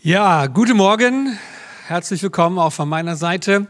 Ja, 0.00 0.46
guten 0.46 0.76
Morgen. 0.76 1.36
Herzlich 1.88 2.22
willkommen 2.22 2.60
auch 2.60 2.72
von 2.72 2.88
meiner 2.88 3.16
Seite. 3.16 3.66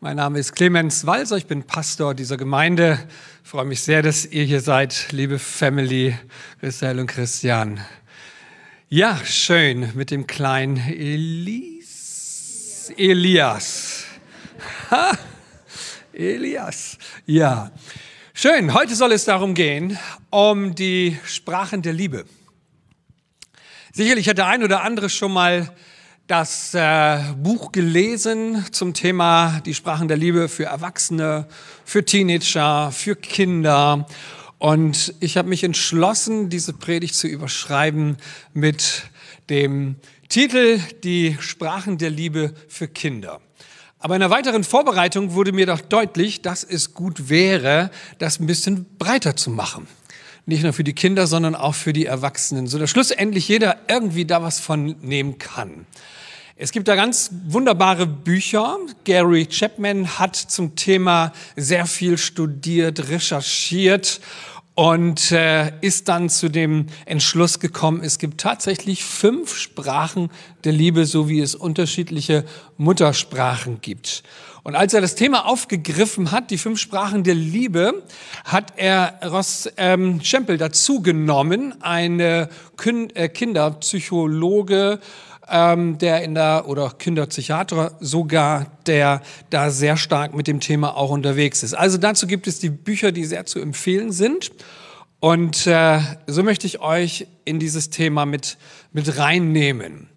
Mein 0.00 0.16
Name 0.16 0.38
ist 0.38 0.54
Clemens 0.54 1.04
Walser, 1.04 1.36
ich 1.36 1.44
bin 1.44 1.64
Pastor 1.64 2.14
dieser 2.14 2.38
Gemeinde. 2.38 2.98
Ich 3.44 3.50
freue 3.50 3.66
mich 3.66 3.82
sehr, 3.82 4.00
dass 4.00 4.24
ihr 4.24 4.44
hier 4.44 4.62
seid, 4.62 5.08
liebe 5.12 5.38
Family, 5.38 6.18
Christel 6.60 6.98
und 6.98 7.08
Christian. 7.08 7.78
Ja, 8.88 9.20
schön 9.22 9.90
mit 9.94 10.10
dem 10.10 10.26
kleinen 10.26 10.78
Elis, 10.78 11.70
Elias. 12.96 14.04
Ha, 14.90 15.12
Elias. 16.14 16.96
Ja, 17.26 17.70
schön. 18.32 18.72
Heute 18.72 18.94
soll 18.94 19.12
es 19.12 19.26
darum 19.26 19.52
gehen, 19.52 19.98
um 20.30 20.74
die 20.74 21.18
Sprachen 21.26 21.82
der 21.82 21.92
Liebe. 21.92 22.24
Sicherlich 23.96 24.28
hat 24.28 24.36
der 24.36 24.46
ein 24.46 24.62
oder 24.62 24.82
andere 24.82 25.08
schon 25.08 25.32
mal 25.32 25.72
das 26.26 26.74
äh, 26.74 27.18
Buch 27.42 27.72
gelesen 27.72 28.62
zum 28.70 28.92
Thema 28.92 29.62
die 29.64 29.72
Sprachen 29.72 30.06
der 30.06 30.18
Liebe 30.18 30.50
für 30.50 30.64
Erwachsene, 30.64 31.48
für 31.82 32.04
Teenager, 32.04 32.92
für 32.92 33.16
Kinder. 33.16 34.06
Und 34.58 35.14
ich 35.20 35.38
habe 35.38 35.48
mich 35.48 35.64
entschlossen, 35.64 36.50
diese 36.50 36.74
Predigt 36.74 37.14
zu 37.14 37.26
überschreiben 37.26 38.18
mit 38.52 39.04
dem 39.48 39.96
Titel 40.28 40.78
Die 41.02 41.38
Sprachen 41.40 41.96
der 41.96 42.10
Liebe 42.10 42.52
für 42.68 42.88
Kinder. 42.88 43.40
Aber 43.98 44.14
in 44.14 44.20
der 44.20 44.28
weiteren 44.28 44.62
Vorbereitung 44.62 45.32
wurde 45.32 45.52
mir 45.52 45.64
doch 45.64 45.80
deutlich, 45.80 46.42
dass 46.42 46.64
es 46.64 46.92
gut 46.92 47.30
wäre, 47.30 47.90
das 48.18 48.40
ein 48.40 48.46
bisschen 48.46 48.84
breiter 48.98 49.36
zu 49.36 49.48
machen 49.48 49.88
nicht 50.46 50.62
nur 50.62 50.72
für 50.72 50.84
die 50.84 50.94
Kinder, 50.94 51.26
sondern 51.26 51.54
auch 51.54 51.74
für 51.74 51.92
die 51.92 52.06
Erwachsenen, 52.06 52.68
so 52.68 52.78
dass 52.78 52.90
schlussendlich 52.90 53.48
jeder 53.48 53.76
irgendwie 53.88 54.24
da 54.24 54.42
was 54.42 54.60
von 54.60 54.96
nehmen 55.02 55.38
kann. 55.38 55.86
Es 56.58 56.72
gibt 56.72 56.88
da 56.88 56.94
ganz 56.94 57.30
wunderbare 57.48 58.06
Bücher. 58.06 58.78
Gary 59.04 59.44
Chapman 59.46 60.18
hat 60.18 60.36
zum 60.36 60.74
Thema 60.74 61.32
sehr 61.54 61.84
viel 61.84 62.16
studiert, 62.16 63.10
recherchiert 63.10 64.20
und 64.74 65.32
äh, 65.32 65.72
ist 65.80 66.08
dann 66.08 66.28
zu 66.28 66.48
dem 66.48 66.86
Entschluss 67.06 67.60
gekommen, 67.60 68.02
es 68.02 68.18
gibt 68.18 68.40
tatsächlich 68.40 69.04
fünf 69.04 69.56
Sprachen 69.56 70.30
der 70.64 70.72
Liebe, 70.72 71.06
so 71.06 71.28
wie 71.28 71.40
es 71.40 71.54
unterschiedliche 71.54 72.44
Muttersprachen 72.76 73.80
gibt. 73.80 74.22
Und 74.66 74.74
als 74.74 74.92
er 74.94 75.00
das 75.00 75.14
Thema 75.14 75.46
aufgegriffen 75.46 76.32
hat, 76.32 76.50
die 76.50 76.58
fünf 76.58 76.80
Sprachen 76.80 77.22
der 77.22 77.36
Liebe, 77.36 78.02
hat 78.44 78.72
er 78.74 79.20
Ross 79.24 79.70
ähm, 79.76 80.20
Schempel 80.24 80.58
dazu 80.58 81.02
genommen, 81.02 81.80
eine 81.82 82.48
äh, 83.14 83.28
Kinderpsychologe, 83.28 84.98
ähm, 85.48 85.98
der 85.98 86.24
in 86.24 86.34
der 86.34 86.64
oder 86.66 86.90
Kinderpsychiater 86.98 87.92
sogar, 88.00 88.66
der 88.86 89.22
da 89.50 89.70
sehr 89.70 89.96
stark 89.96 90.34
mit 90.34 90.48
dem 90.48 90.58
Thema 90.58 90.96
auch 90.96 91.10
unterwegs 91.10 91.62
ist. 91.62 91.74
Also 91.74 91.96
dazu 91.96 92.26
gibt 92.26 92.48
es 92.48 92.58
die 92.58 92.70
Bücher, 92.70 93.12
die 93.12 93.24
sehr 93.24 93.46
zu 93.46 93.60
empfehlen 93.60 94.10
sind. 94.10 94.50
Und 95.20 95.68
äh, 95.68 96.00
so 96.26 96.42
möchte 96.42 96.66
ich 96.66 96.80
euch 96.80 97.28
in 97.44 97.60
dieses 97.60 97.90
Thema 97.90 98.26
mit 98.26 98.58
mit 98.92 99.16
reinnehmen 99.16 100.08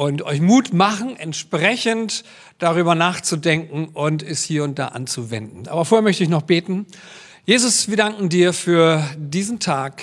und 0.00 0.22
euch 0.22 0.40
Mut 0.40 0.72
machen, 0.72 1.14
entsprechend 1.18 2.24
darüber 2.56 2.94
nachzudenken 2.94 3.88
und 3.92 4.22
es 4.22 4.42
hier 4.42 4.64
und 4.64 4.78
da 4.78 4.88
anzuwenden. 4.88 5.68
Aber 5.68 5.84
vorher 5.84 6.02
möchte 6.02 6.22
ich 6.22 6.30
noch 6.30 6.40
beten. 6.40 6.86
Jesus, 7.44 7.90
wir 7.90 7.98
danken 7.98 8.30
dir 8.30 8.54
für 8.54 9.04
diesen 9.18 9.60
Tag, 9.60 10.02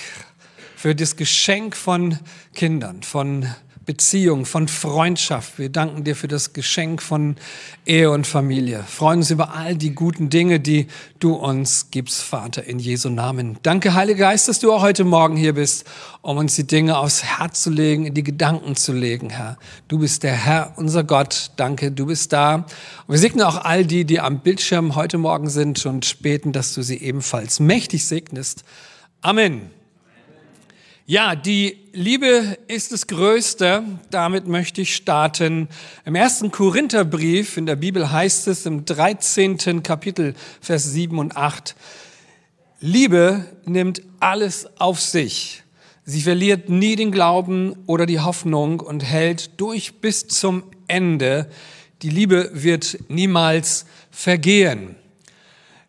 für 0.76 0.94
das 0.94 1.16
Geschenk 1.16 1.76
von 1.76 2.20
Kindern, 2.54 3.02
von 3.02 3.48
Beziehung, 3.88 4.46
von 4.46 4.68
Freundschaft. 4.68 5.58
Wir 5.58 5.70
danken 5.70 6.04
dir 6.04 6.18
für 6.18 6.28
das 6.28 6.52
Geschenk 6.52 7.02
von 7.02 7.38
Ehe 7.86 8.12
und 8.12 8.28
Familie. 8.28 8.84
Freuen 8.86 9.20
uns 9.20 9.32
über 9.32 9.54
all 9.54 9.78
die 9.78 9.96
guten 9.96 10.30
Dinge, 10.30 10.60
die 10.60 10.88
du 11.20 11.34
uns 11.34 11.90
gibst, 11.90 12.22
Vater, 12.22 12.66
in 12.66 12.80
Jesu 12.80 13.10
Namen. 13.10 13.58
Danke, 13.64 13.94
Heiliger 13.94 14.26
Geist, 14.26 14.50
dass 14.50 14.60
du 14.60 14.74
auch 14.74 14.82
heute 14.82 15.06
Morgen 15.06 15.38
hier 15.38 15.54
bist, 15.54 15.86
um 16.22 16.36
uns 16.36 16.56
die 16.56 16.68
Dinge 16.68 16.98
aufs 16.98 17.24
Herz 17.24 17.64
zu 17.64 17.70
legen, 17.70 18.06
in 18.06 18.14
die 18.14 18.24
Gedanken 18.24 18.76
zu 18.76 18.92
legen, 18.92 19.30
Herr. 19.30 19.58
Du 19.88 20.00
bist 20.00 20.24
der 20.24 20.34
Herr, 20.34 20.74
unser 20.76 21.06
Gott. 21.06 21.52
Danke, 21.56 21.90
du 21.90 22.08
bist 22.08 22.34
da. 22.34 22.56
Und 22.56 22.66
wir 23.08 23.20
segnen 23.20 23.46
auch 23.46 23.64
all 23.64 23.86
die, 23.86 24.04
die 24.04 24.20
am 24.20 24.42
Bildschirm 24.42 24.98
heute 24.98 25.18
Morgen 25.18 25.50
sind 25.50 25.86
und 25.86 26.22
beten, 26.22 26.52
dass 26.52 26.74
du 26.74 26.82
sie 26.82 26.98
ebenfalls 26.98 27.62
mächtig 27.62 28.06
segnest. 28.06 28.66
Amen. 29.22 29.77
Ja, 31.10 31.38
die 31.38 31.78
Liebe 31.94 32.58
ist 32.68 32.92
das 32.92 33.08
Größte. 33.08 33.82
Damit 34.10 34.46
möchte 34.46 34.82
ich 34.82 34.94
starten. 34.94 35.70
Im 36.04 36.16
ersten 36.16 36.52
Korintherbrief 36.52 37.56
in 37.56 37.66
der 37.66 37.78
Bibel 37.78 38.12
heißt 38.12 38.50
es 38.50 38.66
im 38.66 38.84
13. 38.84 39.84
Kapitel, 39.84 40.36
Vers 40.60 40.92
7 40.92 41.18
und 41.18 41.38
8, 41.38 41.78
Liebe 42.82 43.46
nimmt 43.64 44.02
alles 44.20 44.68
auf 44.82 45.00
sich. 45.00 45.64
Sie 46.04 46.20
verliert 46.20 46.68
nie 46.68 46.98
den 46.98 47.14
Glauben 47.14 47.78
oder 47.86 48.06
die 48.06 48.20
Hoffnung 48.20 48.82
und 48.82 49.02
hält 49.02 49.62
durch 49.62 50.02
bis 50.02 50.28
zum 50.28 50.64
Ende. 50.90 51.50
Die 52.02 52.10
Liebe 52.10 52.52
wird 52.54 52.98
niemals 53.08 53.86
vergehen. 54.12 54.98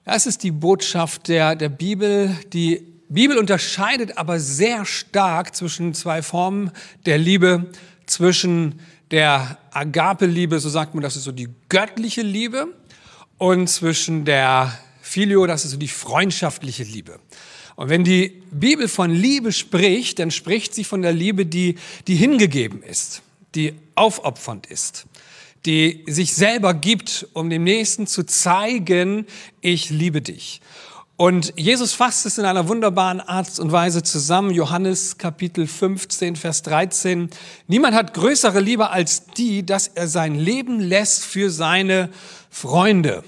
Das 0.04 0.26
ist 0.26 0.44
die 0.44 0.52
Botschaft 0.52 1.26
der, 1.26 1.56
der 1.56 1.70
Bibel, 1.70 2.38
die 2.52 2.87
Bibel 3.08 3.38
unterscheidet 3.38 4.18
aber 4.18 4.38
sehr 4.38 4.84
stark 4.84 5.54
zwischen 5.56 5.94
zwei 5.94 6.22
Formen 6.22 6.70
der 7.06 7.18
Liebe, 7.18 7.70
zwischen 8.06 8.80
der 9.10 9.58
Agape-Liebe, 9.70 10.60
so 10.60 10.68
sagt 10.68 10.94
man, 10.94 11.02
das 11.02 11.16
ist 11.16 11.24
so 11.24 11.32
die 11.32 11.48
göttliche 11.68 12.22
Liebe, 12.22 12.68
und 13.38 13.68
zwischen 13.68 14.24
der 14.24 14.76
Filio, 15.00 15.46
das 15.46 15.64
ist 15.64 15.70
so 15.70 15.76
die 15.76 15.88
freundschaftliche 15.88 16.82
Liebe. 16.82 17.18
Und 17.76 17.88
wenn 17.88 18.02
die 18.02 18.42
Bibel 18.50 18.88
von 18.88 19.10
Liebe 19.10 19.52
spricht, 19.52 20.18
dann 20.18 20.32
spricht 20.32 20.74
sie 20.74 20.84
von 20.84 21.00
der 21.00 21.12
Liebe, 21.12 21.46
die, 21.46 21.76
die 22.08 22.16
hingegeben 22.16 22.82
ist, 22.82 23.22
die 23.54 23.74
aufopfernd 23.94 24.66
ist, 24.66 25.06
die 25.64 26.04
sich 26.08 26.34
selber 26.34 26.74
gibt, 26.74 27.28
um 27.32 27.48
dem 27.48 27.62
Nächsten 27.62 28.08
zu 28.08 28.24
zeigen, 28.26 29.26
ich 29.60 29.90
liebe 29.90 30.20
dich. 30.20 30.60
Und 31.20 31.52
Jesus 31.56 31.94
fasst 31.94 32.26
es 32.26 32.38
in 32.38 32.44
einer 32.44 32.68
wunderbaren 32.68 33.20
Art 33.20 33.58
und 33.58 33.72
Weise 33.72 34.04
zusammen. 34.04 34.52
Johannes 34.52 35.18
Kapitel 35.18 35.66
15, 35.66 36.36
Vers 36.36 36.62
13. 36.62 37.28
Niemand 37.66 37.96
hat 37.96 38.14
größere 38.14 38.60
Liebe 38.60 38.90
als 38.90 39.26
die, 39.36 39.66
dass 39.66 39.88
er 39.88 40.06
sein 40.06 40.36
Leben 40.36 40.78
lässt 40.78 41.24
für 41.24 41.50
seine 41.50 42.10
Freunde. 42.50 43.24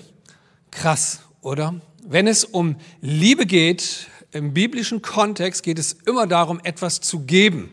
Krass, 0.70 1.22
oder? 1.40 1.80
Wenn 2.06 2.28
es 2.28 2.44
um 2.44 2.76
Liebe 3.00 3.44
geht, 3.44 4.06
im 4.30 4.54
biblischen 4.54 5.02
Kontext 5.02 5.64
geht 5.64 5.80
es 5.80 5.94
immer 6.06 6.28
darum, 6.28 6.60
etwas 6.62 7.00
zu 7.00 7.18
geben 7.24 7.72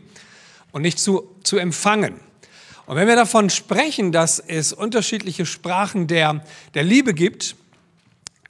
und 0.72 0.82
nicht 0.82 0.98
zu, 0.98 1.30
zu 1.44 1.58
empfangen. 1.58 2.16
Und 2.88 2.96
wenn 2.96 3.08
wir 3.08 3.16
davon 3.16 3.52
sprechen, 3.52 4.12
dass 4.12 4.40
es 4.40 4.74
unterschiedliche 4.74 5.46
Sprachen 5.46 6.08
der, 6.08 6.44
der 6.74 6.82
Liebe 6.82 7.14
gibt, 7.14 7.56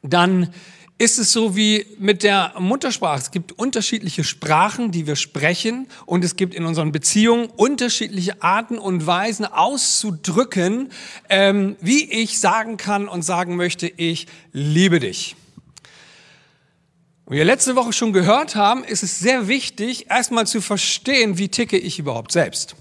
dann 0.01 0.53
ist 0.97 1.19
es 1.19 1.31
so 1.31 1.55
wie 1.55 1.85
mit 1.99 2.23
der 2.23 2.53
Muttersprache. 2.57 3.19
Es 3.19 3.31
gibt 3.31 3.51
unterschiedliche 3.51 4.23
Sprachen, 4.23 4.91
die 4.91 5.05
wir 5.05 5.15
sprechen 5.15 5.87
und 6.05 6.23
es 6.23 6.35
gibt 6.35 6.55
in 6.55 6.65
unseren 6.65 6.91
Beziehungen 6.91 7.47
unterschiedliche 7.55 8.41
Arten 8.41 8.79
und 8.79 9.05
Weisen 9.05 9.45
auszudrücken, 9.45 10.91
ähm, 11.29 11.75
wie 11.81 12.11
ich 12.11 12.39
sagen 12.39 12.77
kann 12.77 13.07
und 13.07 13.21
sagen 13.21 13.55
möchte, 13.55 13.87
ich 13.87 14.27
liebe 14.53 14.99
dich. 14.99 15.35
Wie 17.29 17.35
wir 17.35 17.45
letzte 17.45 17.75
Woche 17.75 17.93
schon 17.93 18.13
gehört 18.13 18.55
haben, 18.55 18.83
ist 18.83 19.03
es 19.03 19.19
sehr 19.19 19.47
wichtig, 19.47 20.09
erstmal 20.09 20.47
zu 20.47 20.61
verstehen, 20.61 21.37
wie 21.37 21.49
ticke 21.49 21.77
ich 21.77 21.99
überhaupt 21.99 22.31
selbst. 22.31 22.75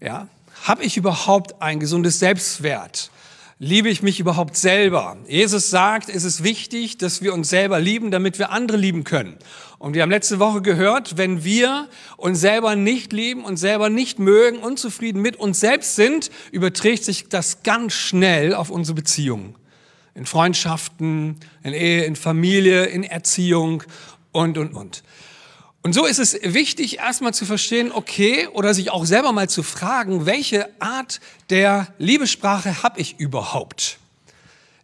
Ja, 0.00 0.28
habe 0.64 0.84
ich 0.84 0.96
überhaupt 0.96 1.60
ein 1.60 1.80
gesundes 1.80 2.18
Selbstwert? 2.18 3.10
Liebe 3.58 3.88
ich 3.88 4.02
mich 4.02 4.18
überhaupt 4.18 4.56
selber? 4.56 5.16
Jesus 5.28 5.70
sagt, 5.70 6.08
es 6.08 6.24
ist 6.24 6.42
wichtig, 6.42 6.98
dass 6.98 7.22
wir 7.22 7.32
uns 7.34 7.48
selber 7.48 7.78
lieben, 7.78 8.10
damit 8.10 8.38
wir 8.38 8.50
andere 8.50 8.76
lieben 8.76 9.04
können. 9.04 9.36
Und 9.78 9.94
wir 9.94 10.02
haben 10.02 10.10
letzte 10.10 10.38
Woche 10.38 10.62
gehört, 10.62 11.16
wenn 11.16 11.44
wir 11.44 11.88
uns 12.16 12.40
selber 12.40 12.76
nicht 12.76 13.12
lieben 13.12 13.44
und 13.44 13.56
selber 13.56 13.88
nicht 13.88 14.18
mögen, 14.18 14.58
unzufrieden 14.58 15.20
mit 15.20 15.36
uns 15.36 15.60
selbst 15.60 15.96
sind, 15.96 16.30
überträgt 16.50 17.04
sich 17.04 17.28
das 17.28 17.62
ganz 17.62 17.92
schnell 17.92 18.54
auf 18.54 18.70
unsere 18.70 18.94
Beziehungen. 18.94 19.54
In 20.14 20.26
Freundschaften, 20.26 21.40
in 21.62 21.72
Ehe, 21.72 22.04
in 22.04 22.16
Familie, 22.16 22.84
in 22.84 23.02
Erziehung 23.02 23.82
und, 24.32 24.58
und, 24.58 24.74
und. 24.74 25.02
Und 25.84 25.94
so 25.94 26.06
ist 26.06 26.20
es 26.20 26.38
wichtig, 26.42 26.98
erstmal 26.98 27.34
zu 27.34 27.44
verstehen, 27.44 27.90
okay, 27.92 28.46
oder 28.52 28.72
sich 28.72 28.90
auch 28.90 29.04
selber 29.04 29.32
mal 29.32 29.48
zu 29.48 29.64
fragen, 29.64 30.26
welche 30.26 30.68
Art 30.80 31.20
der 31.50 31.88
Liebessprache 31.98 32.84
habe 32.84 33.00
ich 33.00 33.18
überhaupt? 33.18 33.98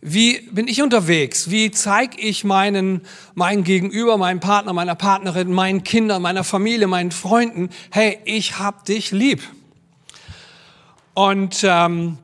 Wie 0.01 0.41
bin 0.51 0.67
ich 0.67 0.83
unterwegs? 0.83 1.51
Wie 1.51 1.71
zeige 1.71 2.21
ich 2.21 2.43
meinen, 2.43 3.03
meinen 3.35 3.63
Gegenüber, 3.63 4.17
meinem 4.17 4.41
Partner, 4.41 4.73
meiner 4.73 4.97
Partnerin, 4.97 5.53
meinen 5.53 5.85
Kindern, 5.85 6.21
meiner 6.21 6.45
Familie, 6.45 6.89
meinen 6.89 7.13
Freunden, 7.13 7.71
hey, 7.91 8.19
ich 8.25 8.59
hab 8.59 8.85
dich 8.85 9.13
lieb. 9.13 9.43
Und 11.15 11.65
ähm, 11.65 12.19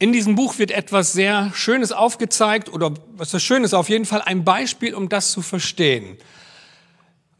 in 0.00 0.12
diesem 0.12 0.34
Buch 0.34 0.58
wird 0.58 0.72
etwas 0.72 1.12
sehr 1.12 1.52
Schönes 1.54 1.92
aufgezeigt 1.92 2.68
oder 2.68 2.94
was 3.16 3.30
das 3.30 3.42
Schöne 3.42 3.64
ist, 3.64 3.74
auf 3.74 3.88
jeden 3.88 4.04
Fall 4.06 4.22
ein 4.22 4.44
Beispiel, 4.44 4.94
um 4.94 5.08
das 5.08 5.30
zu 5.30 5.42
verstehen. 5.42 6.16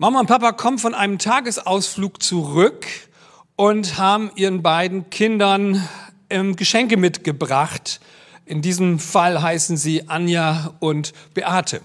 Mama 0.02 0.19
und 0.19 0.26
Papa 0.26 0.50
kommen 0.50 0.78
von 0.78 0.94
einem 0.94 1.20
Tagesausflug 1.20 2.20
zurück 2.20 2.87
und 3.54 3.99
haben 3.99 4.32
ihren 4.34 4.60
beiden 4.60 5.10
Kindern 5.10 5.88
ähm, 6.28 6.56
Geschenke 6.56 6.96
mitgebracht. 6.96 8.00
In 8.44 8.62
diesem 8.62 8.99
Fall 8.99 9.40
heißen 9.40 9.76
sie 9.76 10.08
Anja 10.08 10.75
und 10.81 11.12
Beate. 11.34 11.82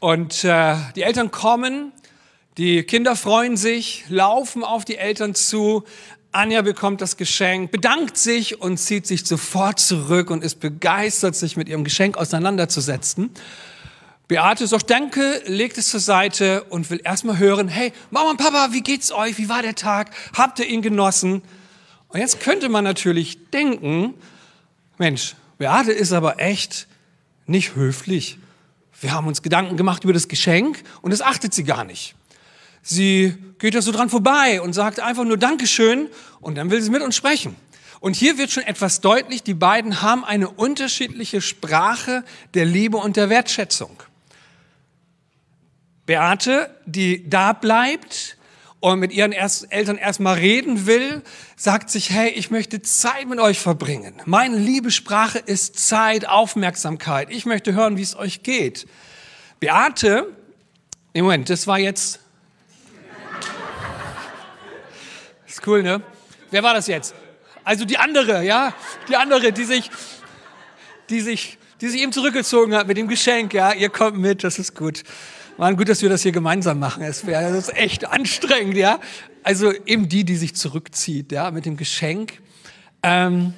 Und 0.00 0.44
äh, 0.44 0.76
die 0.94 1.04
Eltern 1.04 1.30
kommen, 1.30 1.92
die 2.58 2.82
Kinder 2.82 3.16
freuen 3.16 3.56
sich, 3.56 4.04
laufen 4.10 4.64
auf 4.64 4.84
die 4.84 4.98
Eltern 4.98 5.34
zu. 5.34 5.84
Anja 6.30 6.60
bekommt 6.60 7.00
das 7.00 7.16
Geschenk, 7.16 7.70
bedankt 7.70 8.18
sich 8.18 8.60
und 8.60 8.76
zieht 8.76 9.06
sich 9.06 9.24
sofort 9.24 9.80
zurück 9.80 10.28
und 10.30 10.44
ist 10.44 10.60
begeistert, 10.60 11.36
sich 11.36 11.56
mit 11.56 11.70
ihrem 11.70 11.84
Geschenk 11.84 12.18
auseinanderzusetzen. 12.18 13.30
Beate 14.26 14.66
sagt 14.66 14.88
Danke, 14.88 15.42
legt 15.46 15.76
es 15.76 15.90
zur 15.90 16.00
Seite 16.00 16.64
und 16.64 16.88
will 16.90 17.00
erstmal 17.04 17.38
hören, 17.38 17.68
hey, 17.68 17.92
Mama 18.10 18.30
und 18.30 18.38
Papa, 18.38 18.68
wie 18.72 18.80
geht's 18.80 19.12
euch? 19.12 19.36
Wie 19.36 19.50
war 19.50 19.60
der 19.60 19.74
Tag? 19.74 20.12
Habt 20.34 20.58
ihr 20.60 20.66
ihn 20.66 20.80
genossen? 20.80 21.42
Und 22.08 22.20
jetzt 22.20 22.40
könnte 22.40 22.70
man 22.70 22.84
natürlich 22.84 23.50
denken, 23.50 24.14
Mensch, 24.96 25.34
Beate 25.58 25.92
ist 25.92 26.12
aber 26.12 26.40
echt 26.40 26.86
nicht 27.46 27.74
höflich. 27.74 28.38
Wir 29.00 29.12
haben 29.12 29.26
uns 29.26 29.42
Gedanken 29.42 29.76
gemacht 29.76 30.04
über 30.04 30.14
das 30.14 30.28
Geschenk 30.28 30.82
und 31.02 31.10
das 31.10 31.20
achtet 31.20 31.52
sie 31.52 31.64
gar 31.64 31.84
nicht. 31.84 32.14
Sie 32.80 33.34
geht 33.58 33.74
da 33.74 33.82
so 33.82 33.92
dran 33.92 34.08
vorbei 34.08 34.62
und 34.62 34.72
sagt 34.72 35.00
einfach 35.00 35.24
nur 35.24 35.36
Dankeschön 35.36 36.08
und 36.40 36.54
dann 36.54 36.70
will 36.70 36.80
sie 36.80 36.90
mit 36.90 37.02
uns 37.02 37.14
sprechen. 37.14 37.56
Und 38.00 38.16
hier 38.16 38.38
wird 38.38 38.50
schon 38.50 38.62
etwas 38.62 39.00
deutlich, 39.00 39.42
die 39.42 39.54
beiden 39.54 40.00
haben 40.00 40.24
eine 40.24 40.48
unterschiedliche 40.48 41.40
Sprache 41.40 42.24
der 42.54 42.64
Liebe 42.64 42.96
und 42.96 43.16
der 43.16 43.28
Wertschätzung. 43.28 44.02
Beate, 46.06 46.70
die 46.84 47.28
da 47.28 47.52
bleibt 47.52 48.36
und 48.80 48.98
mit 48.98 49.12
ihren 49.12 49.32
Eltern 49.32 49.96
erstmal 49.96 50.34
reden 50.34 50.86
will, 50.86 51.22
sagt 51.56 51.88
sich, 51.88 52.10
hey, 52.10 52.28
ich 52.28 52.50
möchte 52.50 52.82
Zeit 52.82 53.26
mit 53.26 53.38
euch 53.38 53.58
verbringen. 53.58 54.20
Meine 54.26 54.58
Liebessprache 54.58 55.38
ist 55.38 55.78
Zeit, 55.78 56.28
Aufmerksamkeit. 56.28 57.30
Ich 57.30 57.46
möchte 57.46 57.72
hören, 57.72 57.96
wie 57.96 58.02
es 58.02 58.14
euch 58.14 58.42
geht. 58.42 58.86
Beate, 59.60 60.36
im 61.14 61.24
Moment, 61.24 61.48
das 61.48 61.66
war 61.66 61.78
jetzt 61.78 62.20
Ist 65.46 65.66
cool, 65.66 65.82
ne? 65.82 66.02
Wer 66.50 66.62
war 66.62 66.74
das 66.74 66.86
jetzt? 66.86 67.14
Also 67.64 67.86
die 67.86 67.96
andere, 67.96 68.44
ja? 68.44 68.74
Die 69.08 69.16
andere, 69.16 69.52
die 69.52 69.64
sich, 69.64 69.90
die 71.08 71.22
sich, 71.22 71.56
die 71.80 71.88
sich 71.88 72.02
eben 72.02 72.12
zurückgezogen 72.12 72.74
hat 72.74 72.86
mit 72.86 72.98
dem 72.98 73.08
Geschenk, 73.08 73.54
ja? 73.54 73.72
Ihr 73.72 73.88
kommt 73.88 74.18
mit, 74.18 74.44
das 74.44 74.58
ist 74.58 74.74
gut. 74.74 75.02
Mann, 75.56 75.76
gut, 75.76 75.88
dass 75.88 76.02
wir 76.02 76.08
das 76.08 76.22
hier 76.22 76.32
gemeinsam 76.32 76.80
machen. 76.80 77.04
Es 77.04 77.26
wäre 77.26 77.52
das 77.52 77.68
ist 77.68 77.76
echt 77.76 78.06
anstrengend, 78.06 78.76
ja? 78.76 78.98
Also 79.44 79.72
eben 79.72 80.08
die, 80.08 80.24
die 80.24 80.36
sich 80.36 80.56
zurückzieht, 80.56 81.30
ja, 81.30 81.50
mit 81.52 81.64
dem 81.64 81.76
Geschenk. 81.76 82.40
Ähm, 83.02 83.54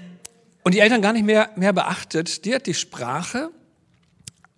und 0.62 0.74
die 0.74 0.80
Eltern 0.80 1.00
gar 1.00 1.14
nicht 1.14 1.24
mehr, 1.24 1.50
mehr 1.56 1.72
beachtet. 1.72 2.44
Die 2.44 2.54
hat 2.54 2.66
die 2.66 2.74
Sprache 2.74 3.50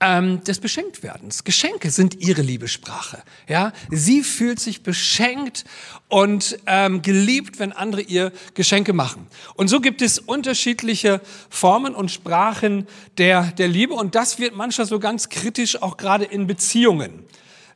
ähm, 0.00 0.44
des 0.44 0.60
Beschenktwerdens. 0.60 1.44
Geschenke 1.44 1.90
sind 1.90 2.20
ihre 2.20 2.42
Liebessprache. 2.42 3.22
Ja, 3.48 3.72
sie 3.90 4.22
fühlt 4.22 4.60
sich 4.60 4.82
beschenkt 4.82 5.64
und 6.08 6.58
ähm, 6.66 7.02
geliebt, 7.02 7.58
wenn 7.58 7.72
andere 7.72 8.02
ihr 8.02 8.32
Geschenke 8.54 8.92
machen. 8.92 9.26
Und 9.54 9.68
so 9.68 9.80
gibt 9.80 10.00
es 10.00 10.18
unterschiedliche 10.18 11.20
Formen 11.50 11.94
und 11.94 12.10
Sprachen 12.10 12.86
der 13.18 13.44
der 13.52 13.68
Liebe 13.68 13.94
und 13.94 14.14
das 14.14 14.38
wird 14.38 14.54
manchmal 14.54 14.86
so 14.86 15.00
ganz 15.00 15.28
kritisch 15.28 15.82
auch 15.82 15.96
gerade 15.96 16.24
in 16.24 16.46
Beziehungen. 16.46 17.24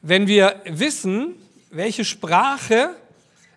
Wenn 0.01 0.27
wir 0.27 0.63
wissen, 0.67 1.35
welche 1.71 2.05
Sprache 2.05 2.91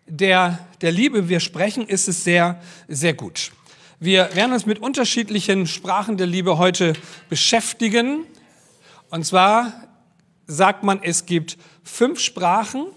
der 0.08 0.60
der 0.82 0.92
Liebe 0.92 1.30
wir 1.30 1.40
sprechen, 1.40 1.88
ist 1.88 2.08
es 2.08 2.24
sehr 2.24 2.60
sehr 2.88 3.14
gut. 3.14 3.52
Wir 4.00 4.36
werden 4.36 4.54
uns 4.54 4.66
mit 4.66 4.80
unterschiedlichen 4.80 5.68
Sprachen 5.68 6.18
der 6.18 6.28
Liebe 6.28 6.58
heute 6.58 6.94
beschäftigen. 7.30 8.26
Und 9.16 9.24
zwar 9.26 9.72
sagt 10.46 10.84
man, 10.84 11.02
es 11.02 11.26
gibt 11.26 11.58
fünf 11.86 12.20
Sprachen 12.20 12.88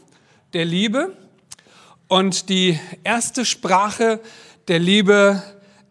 der 0.53 0.65
Liebe. 0.65 1.17
Und 2.09 2.49
die 2.49 2.77
erste 3.05 3.45
Sprache 3.45 4.19
der 4.67 4.81
Liebe 4.81 5.41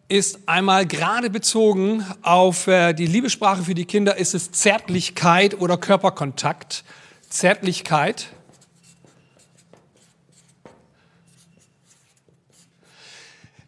ist 0.10 0.40
einmal 0.46 0.86
gerade 0.86 1.30
bezogen 1.30 2.06
auf 2.24 2.68
äh, 2.68 2.92
die 2.92 3.06
Liebessprache 3.06 3.64
für 3.64 3.74
die 3.74 3.86
Kinder, 3.86 4.18
ist 4.18 4.34
es 4.34 4.52
Zärtlichkeit 4.52 5.62
oder 5.62 5.78
Körperkontakt. 5.78 6.84
Zärtlichkeit. 7.30 8.28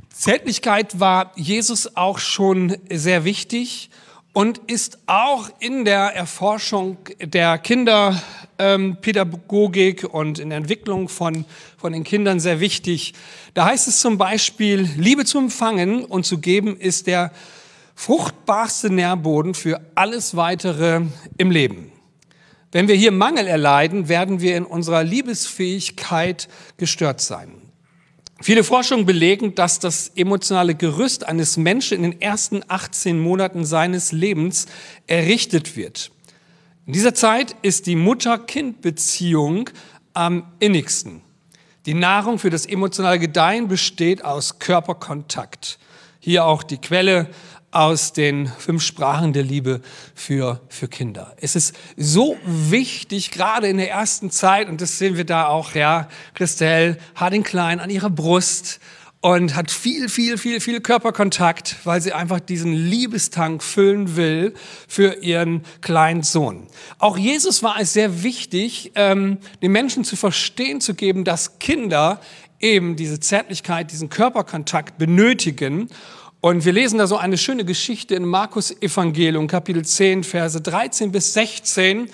Zärtlichkeit 0.10 1.00
war 1.00 1.32
Jesus 1.38 1.96
auch 1.96 2.20
schon 2.20 2.76
sehr 2.90 3.24
wichtig 3.24 3.90
und 4.34 4.60
ist 4.68 5.00
auch 5.08 5.50
in 5.60 5.86
der 5.86 6.16
Erforschung 6.16 6.98
der 7.20 7.58
Kinderpädagogik 7.58 10.04
ähm, 10.04 10.10
und 10.10 10.38
in 10.40 10.50
der 10.50 10.60
Entwicklung 10.60 11.10
von, 11.10 11.46
von 11.78 11.94
den 11.94 12.04
Kindern 12.04 12.40
sehr 12.40 12.60
wichtig. 12.60 13.14
Da 13.54 13.66
heißt 13.66 13.88
es 13.88 14.00
zum 14.00 14.18
Beispiel, 14.18 14.90
Liebe 14.98 15.26
zu 15.26 15.38
empfangen 15.40 16.06
und 16.06 16.26
zu 16.26 16.38
geben 16.38 16.78
ist 16.78 17.08
der 17.08 17.32
fruchtbarste 17.96 18.90
Nährboden 18.90 19.54
für 19.54 19.82
alles 19.96 20.36
weitere 20.36 21.02
im 21.38 21.52
Leben. 21.52 21.92
Wenn 22.72 22.88
wir 22.88 22.96
hier 22.96 23.12
Mangel 23.12 23.48
erleiden, 23.48 24.10
werden 24.10 24.42
wir 24.42 24.56
in 24.56 24.64
unserer 24.64 25.04
Liebesfähigkeit 25.04 26.48
gestört 26.78 27.20
sein. 27.20 27.69
Viele 28.42 28.64
Forschungen 28.64 29.06
belegen, 29.06 29.54
dass 29.54 29.80
das 29.80 30.14
emotionale 30.16 30.74
Gerüst 30.74 31.28
eines 31.28 31.58
Menschen 31.58 31.98
in 31.98 32.12
den 32.12 32.22
ersten 32.22 32.64
18 32.68 33.20
Monaten 33.20 33.66
seines 33.66 34.14
Lebens 34.14 34.68
errichtet 35.08 35.76
wird. 35.76 36.12
In 36.86 36.94
dieser 36.94 37.14
Zeit 37.14 37.56
ist 37.62 37.86
die 37.86 37.98
Mutter-Kind-Beziehung 37.98 39.70
am 40.14 40.44
innigsten. 40.60 41.22
Die 41.86 41.94
Nahrung 41.94 42.40
für 42.40 42.50
das 42.50 42.66
emotionale 42.66 43.20
Gedeihen 43.20 43.68
besteht 43.68 44.24
aus 44.24 44.60
Körperkontakt. 44.60 45.78
Hier 46.20 46.46
auch 46.46 46.64
die 46.64 46.78
Quelle 46.78 47.30
aus 47.72 48.14
den 48.14 48.48
fünf 48.48 48.84
Sprachen 48.84 49.34
der 49.34 49.44
Liebe 49.44 49.82
für, 50.16 50.62
für 50.70 50.88
Kinder. 50.88 51.36
Es 51.40 51.56
ist 51.56 51.76
so 51.96 52.38
wichtig, 52.46 53.32
gerade 53.32 53.68
in 53.68 53.78
der 53.78 53.92
ersten 53.92 54.32
Zeit, 54.32 54.70
und 54.70 54.82
das 54.82 54.98
sehen 54.98 55.18
wir 55.18 55.26
da 55.26 55.48
auch, 55.48 55.76
ja, 55.76 56.10
Christelle 56.34 56.98
hat 57.16 57.34
den 57.34 57.44
Kleinen 57.44 57.80
an 57.80 57.90
ihrer 57.90 58.10
Brust 58.10 58.80
und 59.22 59.56
hat 59.56 59.70
viel, 59.70 60.08
viel, 60.08 60.38
viel, 60.38 60.62
viel 60.62 60.80
Körperkontakt, 60.80 61.76
weil 61.84 62.02
sie 62.02 62.14
einfach 62.14 62.40
diesen 62.40 62.74
Liebestank 62.74 63.62
füllen 63.62 64.16
will 64.16 64.54
für 64.88 65.16
ihren 65.22 65.64
kleinen 65.82 66.24
Sohn. 66.24 66.68
Auch 67.00 67.18
Jesus 67.18 67.62
war 67.62 67.80
es 67.80 67.94
sehr 67.94 68.24
wichtig, 68.24 68.94
ähm, 68.96 69.40
den 69.62 69.74
Menschen 69.74 70.06
zu 70.06 70.16
verstehen 70.16 70.80
zu 70.80 70.94
geben, 70.94 71.26
dass 71.26 71.60
Kinder 71.60 72.22
eben 72.62 72.96
diese 72.96 73.20
Zärtlichkeit, 73.20 73.92
diesen 73.92 74.10
Körperkontakt 74.10 74.98
benötigen 74.98 75.90
und 76.42 76.64
wir 76.64 76.72
lesen 76.72 77.00
da 77.00 77.08
so 77.08 77.18
eine 77.18 77.38
schöne 77.38 77.66
Geschichte 77.66 78.16
in 78.16 78.24
Markus 78.24 78.72
Evangelium, 78.82 79.48
Kapitel 79.48 79.84
10, 79.84 80.24
Verse 80.24 80.62
13 80.62 81.12
bis 81.12 81.34
16. 81.34 82.10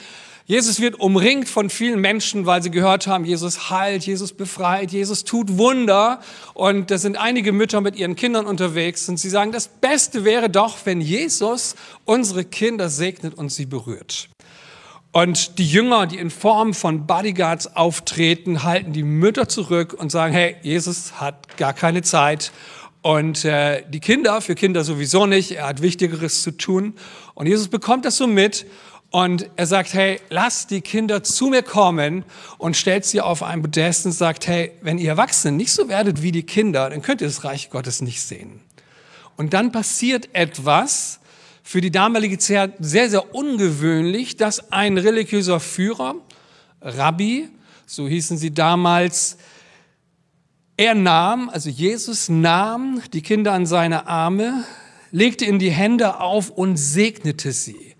Jesus 0.47 0.79
wird 0.79 0.99
umringt 0.99 1.47
von 1.47 1.69
vielen 1.69 2.01
Menschen, 2.01 2.47
weil 2.47 2.63
sie 2.63 2.71
gehört 2.71 3.05
haben, 3.05 3.25
Jesus 3.25 3.69
heilt, 3.69 4.03
Jesus 4.05 4.33
befreit, 4.33 4.91
Jesus 4.91 5.25
tut 5.25 5.59
Wunder. 5.59 6.21
Und 6.55 6.89
da 6.89 6.97
sind 6.97 7.17
einige 7.17 7.51
Mütter 7.51 7.81
mit 7.81 7.95
ihren 7.95 8.15
Kindern 8.15 8.47
unterwegs 8.47 9.07
und 9.09 9.17
sie 9.17 9.29
sagen, 9.29 9.51
das 9.51 9.67
Beste 9.67 10.23
wäre 10.23 10.49
doch, 10.49 10.77
wenn 10.85 11.01
Jesus 11.01 11.75
unsere 12.05 12.45
Kinder 12.45 12.89
segnet 12.89 13.35
und 13.35 13.51
sie 13.51 13.67
berührt. 13.67 14.29
Und 15.11 15.59
die 15.59 15.67
Jünger, 15.67 16.07
die 16.07 16.17
in 16.17 16.29
Form 16.29 16.73
von 16.73 17.07
Bodyguards 17.07 17.75
auftreten, 17.75 18.63
halten 18.63 18.91
die 18.91 19.03
Mütter 19.03 19.47
zurück 19.47 19.93
und 19.97 20.11
sagen, 20.11 20.33
hey, 20.33 20.57
Jesus 20.61 21.21
hat 21.21 21.57
gar 21.57 21.73
keine 21.73 22.01
Zeit 22.01 22.51
und 23.05 23.45
äh, 23.45 23.83
die 23.87 23.99
Kinder, 23.99 24.41
für 24.41 24.55
Kinder 24.55 24.83
sowieso 24.83 25.27
nicht, 25.27 25.51
er 25.51 25.67
hat 25.67 25.83
Wichtigeres 25.83 26.41
zu 26.41 26.49
tun. 26.49 26.95
Und 27.35 27.45
Jesus 27.45 27.67
bekommt 27.67 28.03
das 28.03 28.17
so 28.17 28.25
mit 28.25 28.65
und 29.11 29.47
er 29.57 29.67
sagt, 29.67 29.93
hey, 29.93 30.19
lasst 30.31 30.71
die 30.71 30.81
Kinder 30.81 31.21
zu 31.21 31.45
mir 31.45 31.61
kommen 31.61 32.25
und 32.57 32.75
stellt 32.75 33.05
sie 33.05 33.21
auf 33.21 33.43
ein 33.43 33.61
Podest 33.61 34.07
und 34.07 34.11
sagt, 34.11 34.47
hey, 34.47 34.71
wenn 34.81 34.97
ihr 34.97 35.09
Erwachsene 35.09 35.55
nicht 35.55 35.71
so 35.71 35.87
werdet 35.87 36.23
wie 36.23 36.31
die 36.31 36.41
Kinder, 36.41 36.89
dann 36.89 37.03
könnt 37.03 37.21
ihr 37.21 37.27
das 37.27 37.43
Reich 37.43 37.69
Gottes 37.69 38.01
nicht 38.01 38.23
sehen. 38.23 38.61
Und 39.37 39.53
dann 39.53 39.71
passiert 39.71 40.29
etwas, 40.33 41.19
für 41.61 41.81
die 41.81 41.91
damalige 41.91 42.39
Zeit 42.39 42.73
sehr, 42.79 43.07
sehr 43.11 43.35
ungewöhnlich, 43.35 44.35
dass 44.35 44.71
ein 44.71 44.97
religiöser 44.97 45.59
Führer, 45.59 46.15
Rabbi, 46.81 47.49
so 47.85 48.07
hießen 48.07 48.39
sie 48.39 48.51
damals, 48.51 49.37
Er 50.77 50.93
nahm, 50.93 51.49
also 51.49 51.69
Jesus 51.69 52.27
nahm 52.27 53.01
die 53.13 53.21
Kinder 53.21 53.53
an 53.53 53.65
seine 53.65 54.07
Arme, 54.07 54.65
legte 55.11 55.45
ihnen 55.45 55.59
die 55.59 55.71
Hände 55.71 56.19
auf 56.19 56.49
und 56.49 56.75
segnete 56.75 57.53
sie. 57.53 57.95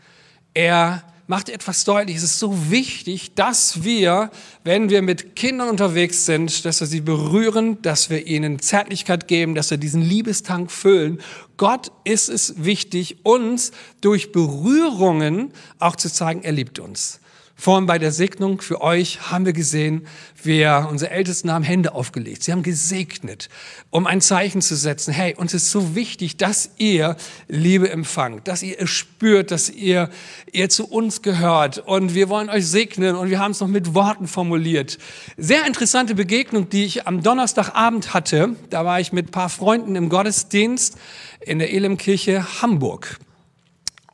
Er 0.54 1.04
macht 1.28 1.48
etwas 1.48 1.86
deutlich. 1.86 2.18
Es 2.18 2.24
ist 2.24 2.40
so 2.40 2.70
wichtig, 2.70 3.34
dass 3.34 3.84
wir, 3.84 4.30
wenn 4.66 4.90
wir 4.90 5.02
mit 5.02 5.38
Kindern 5.38 5.70
unterwegs 5.70 6.26
sind, 6.26 6.66
dass 6.66 6.82
wir 6.82 6.88
sie 6.88 7.00
berühren, 7.00 7.82
dass 7.82 8.10
wir 8.10 8.28
ihnen 8.28 8.60
Zärtlichkeit 8.60 9.30
geben, 9.30 9.56
dass 9.56 9.72
wir 9.72 9.78
diesen 9.78 10.02
Liebestank 10.02 10.70
füllen. 10.70 11.22
Gott 11.56 11.94
ist 12.04 12.28
es 12.28 12.66
wichtig, 12.66 13.18
uns 13.24 13.72
durch 14.02 14.34
Berührungen 14.34 15.54
auch 15.80 15.96
zu 15.96 16.12
zeigen, 16.12 16.44
er 16.44 16.52
liebt 16.52 16.80
uns. 16.80 17.22
Vorhin 17.58 17.86
bei 17.86 17.98
der 17.98 18.12
Segnung 18.12 18.60
für 18.60 18.82
euch 18.82 19.32
haben 19.32 19.46
wir 19.46 19.54
gesehen, 19.54 20.06
wir, 20.44 20.88
unsere 20.92 21.12
Ältesten 21.12 21.52
haben 21.52 21.64
Hände 21.64 21.94
aufgelegt. 21.96 22.44
Sie 22.44 22.52
haben 22.52 22.64
gesegnet, 22.64 23.48
um 23.90 24.06
ein 24.06 24.20
Zeichen 24.20 24.62
zu 24.62 24.76
setzen. 24.76 25.14
Hey, 25.14 25.36
uns 25.36 25.54
ist 25.54 25.72
so 25.72 25.96
wichtig, 25.96 26.36
dass 26.36 26.72
ihr 26.78 27.16
Liebe 27.48 27.90
empfangt, 27.90 28.50
dass 28.50 28.62
ihr 28.62 28.80
es 28.80 28.90
spürt, 28.90 29.52
dass 29.52 29.70
ihr, 29.70 30.10
ihr 30.52 30.70
zu 30.70 30.86
uns 30.86 31.22
gehört. 31.22 31.80
Und 31.80 32.14
wir 32.14 32.28
wollen 32.28 32.50
euch 32.50 32.68
segnen 32.68 33.16
und 33.16 33.30
wir 33.30 33.40
haben 33.40 33.52
es 33.52 33.62
noch 33.62 33.70
mit 33.70 33.96
Worten 33.96 34.28
formuliert. 34.28 34.98
Sehr 35.38 35.66
interessante 35.66 36.14
Begegnung, 36.14 36.70
die 36.70 36.84
ich 36.84 37.08
am 37.08 37.24
Donnerstagabend 37.24 38.14
hatte. 38.14 38.56
Da 38.70 38.84
war 38.84 39.00
ich 39.00 39.14
mit 39.14 39.30
ein 39.30 39.32
paar 39.32 39.50
Freunden 39.50 39.96
im 39.96 40.10
Gottesdienst 40.10 40.98
in 41.40 41.60
der 41.60 41.74
Elemkirche 41.74 42.62
Hamburg. 42.62 43.18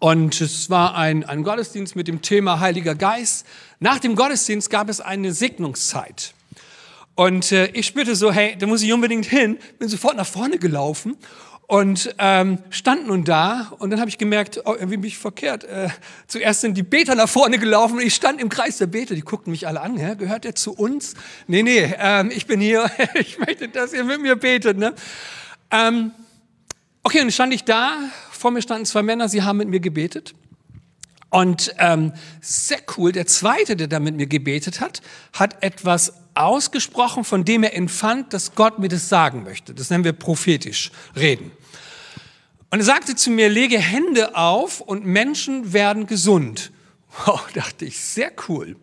Und 0.01 0.41
es 0.41 0.71
war 0.71 0.95
ein, 0.95 1.25
ein 1.25 1.43
Gottesdienst 1.43 1.95
mit 1.95 2.07
dem 2.07 2.23
Thema 2.23 2.59
Heiliger 2.59 2.95
Geist. 2.95 3.45
Nach 3.79 3.99
dem 3.99 4.15
Gottesdienst 4.15 4.71
gab 4.71 4.89
es 4.89 4.99
eine 4.99 5.31
Segnungszeit. 5.31 6.33
Und 7.13 7.51
äh, 7.51 7.67
ich 7.67 7.85
spürte 7.85 8.15
so, 8.15 8.31
hey, 8.31 8.55
da 8.57 8.65
muss 8.65 8.81
ich 8.81 8.91
unbedingt 8.91 9.27
hin. 9.27 9.59
Bin 9.77 9.89
sofort 9.89 10.17
nach 10.17 10.25
vorne 10.25 10.57
gelaufen 10.57 11.17
und 11.67 12.15
ähm, 12.17 12.57
stand 12.71 13.05
nun 13.05 13.25
da. 13.25 13.73
Und 13.77 13.91
dann 13.91 13.99
habe 13.99 14.09
ich 14.09 14.17
gemerkt, 14.17 14.61
oh, 14.65 14.73
irgendwie 14.73 14.97
bin 14.97 15.07
ich 15.07 15.19
verkehrt. 15.19 15.65
Äh, 15.65 15.89
zuerst 16.25 16.61
sind 16.61 16.77
die 16.77 16.83
Beter 16.83 17.13
nach 17.13 17.29
vorne 17.29 17.59
gelaufen 17.59 17.97
und 17.97 18.01
ich 18.01 18.15
stand 18.15 18.41
im 18.41 18.49
Kreis 18.49 18.79
der 18.79 18.87
Beter. 18.87 19.13
Die 19.13 19.21
guckten 19.21 19.51
mich 19.51 19.67
alle 19.67 19.81
an. 19.81 19.97
Hä? 19.97 20.15
Gehört 20.15 20.45
der 20.45 20.55
zu 20.55 20.73
uns? 20.73 21.13
Nee, 21.45 21.61
nee, 21.61 21.93
ähm, 21.99 22.31
ich 22.33 22.47
bin 22.47 22.59
hier. 22.59 22.89
ich 23.13 23.37
möchte, 23.37 23.69
dass 23.69 23.93
ihr 23.93 24.03
mit 24.03 24.19
mir 24.19 24.35
betet. 24.35 24.79
Ne? 24.79 24.95
Ähm, 25.69 26.09
okay, 27.03 27.19
und 27.19 27.25
dann 27.25 27.31
stand 27.31 27.53
ich 27.53 27.65
da 27.65 27.99
vor 28.41 28.49
mir 28.49 28.63
standen 28.63 28.85
zwei 28.85 29.03
Männer, 29.03 29.29
sie 29.29 29.43
haben 29.43 29.57
mit 29.57 29.69
mir 29.69 29.79
gebetet. 29.79 30.33
Und 31.29 31.75
ähm, 31.77 32.11
sehr 32.41 32.79
cool, 32.97 33.11
der 33.11 33.27
zweite, 33.27 33.75
der 33.75 33.87
da 33.87 33.99
mit 33.99 34.15
mir 34.15 34.25
gebetet 34.25 34.81
hat, 34.81 35.01
hat 35.31 35.63
etwas 35.63 36.13
ausgesprochen, 36.33 37.23
von 37.23 37.45
dem 37.45 37.63
er 37.63 37.75
empfand, 37.75 38.33
dass 38.33 38.55
Gott 38.55 38.79
mir 38.79 38.89
das 38.89 39.07
sagen 39.09 39.43
möchte. 39.43 39.75
Das 39.75 39.91
nennen 39.91 40.03
wir 40.03 40.13
prophetisch 40.13 40.91
reden. 41.15 41.51
Und 42.71 42.79
er 42.79 42.85
sagte 42.85 43.15
zu 43.15 43.29
mir, 43.29 43.47
lege 43.47 43.77
Hände 43.77 44.35
auf 44.35 44.81
und 44.81 45.05
Menschen 45.05 45.71
werden 45.71 46.07
gesund. 46.07 46.71
Wow, 47.25 47.47
dachte 47.53 47.85
ich, 47.85 47.99
sehr 47.99 48.31
cool. 48.49 48.75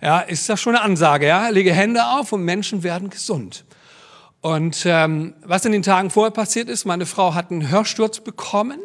Ja, 0.00 0.20
ist 0.20 0.48
das 0.48 0.60
schon 0.60 0.74
eine 0.74 0.82
Ansage, 0.82 1.26
ja? 1.26 1.50
Lege 1.50 1.74
Hände 1.74 2.06
auf 2.06 2.32
und 2.32 2.42
Menschen 2.42 2.82
werden 2.82 3.10
gesund. 3.10 3.64
Und 4.40 4.84
ähm, 4.86 5.34
was 5.42 5.64
in 5.64 5.72
den 5.72 5.82
Tagen 5.82 6.10
vorher 6.10 6.30
passiert 6.30 6.68
ist, 6.68 6.84
meine 6.84 7.06
Frau 7.06 7.34
hat 7.34 7.50
einen 7.50 7.70
Hörsturz 7.70 8.20
bekommen 8.20 8.78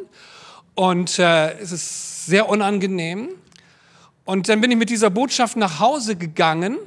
und 0.73 1.19
äh, 1.19 1.53
es 1.59 1.71
ist 1.71 2.25
sehr 2.25 2.49
unangenehm. 2.49 3.29
Und 4.25 4.49
dann 4.49 4.61
bin 4.61 4.71
ich 4.71 4.77
mit 4.77 4.89
dieser 4.89 5.09
Botschaft 5.09 5.55
nach 5.57 5.79
Hause 5.79 6.15
gegangen 6.15 6.77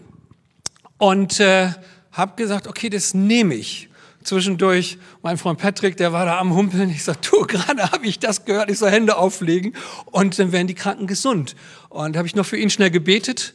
und 0.98 1.38
äh, 1.38 1.70
habe 2.10 2.34
gesagt, 2.36 2.66
okay, 2.66 2.88
das 2.88 3.14
nehme 3.14 3.54
ich. 3.54 3.88
Zwischendurch, 4.24 4.98
mein 5.22 5.38
Freund 5.38 5.60
Patrick, 5.60 5.96
der 5.96 6.12
war 6.12 6.24
da 6.24 6.38
am 6.38 6.52
Humpeln. 6.52 6.90
Ich 6.90 7.04
sag, 7.04 7.22
du, 7.22 7.42
gerade 7.46 7.92
habe 7.92 8.06
ich 8.06 8.18
das 8.18 8.44
gehört, 8.44 8.68
ich 8.68 8.78
soll 8.78 8.90
Hände 8.90 9.16
auflegen 9.16 9.76
und 10.06 10.36
dann 10.40 10.50
werden 10.50 10.66
die 10.66 10.74
Kranken 10.74 11.06
gesund. 11.06 11.54
Und 11.88 12.16
habe 12.16 12.26
ich 12.26 12.34
noch 12.34 12.46
für 12.46 12.56
ihn 12.56 12.70
schnell 12.70 12.90
gebetet, 12.90 13.54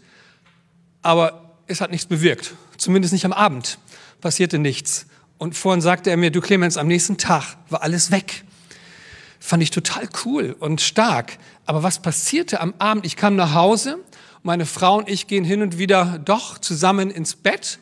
aber 1.01 1.57
es 1.67 1.81
hat 1.81 1.91
nichts 1.91 2.05
bewirkt, 2.05 2.53
zumindest 2.77 3.11
nicht 3.11 3.25
am 3.25 3.33
Abend 3.33 3.77
passierte 4.21 4.59
nichts. 4.59 5.07
Und 5.37 5.57
vorhin 5.57 5.81
sagte 5.81 6.09
er 6.11 6.17
mir, 6.17 6.31
du 6.31 6.39
Clemens, 6.39 6.77
am 6.77 6.87
nächsten 6.87 7.17
Tag 7.17 7.57
war 7.69 7.81
alles 7.81 8.11
weg. 8.11 8.43
Fand 9.39 9.63
ich 9.63 9.71
total 9.71 10.07
cool 10.23 10.55
und 10.59 10.81
stark. 10.81 11.37
Aber 11.65 11.81
was 11.81 11.99
passierte 11.99 12.61
am 12.61 12.75
Abend? 12.77 13.05
Ich 13.05 13.15
kam 13.15 13.35
nach 13.35 13.55
Hause, 13.55 13.97
meine 14.43 14.67
Frau 14.67 14.99
und 14.99 15.09
ich 15.09 15.25
gehen 15.27 15.43
hin 15.43 15.63
und 15.63 15.79
wieder 15.79 16.19
doch 16.23 16.59
zusammen 16.59 17.09
ins 17.09 17.35
Bett, 17.35 17.79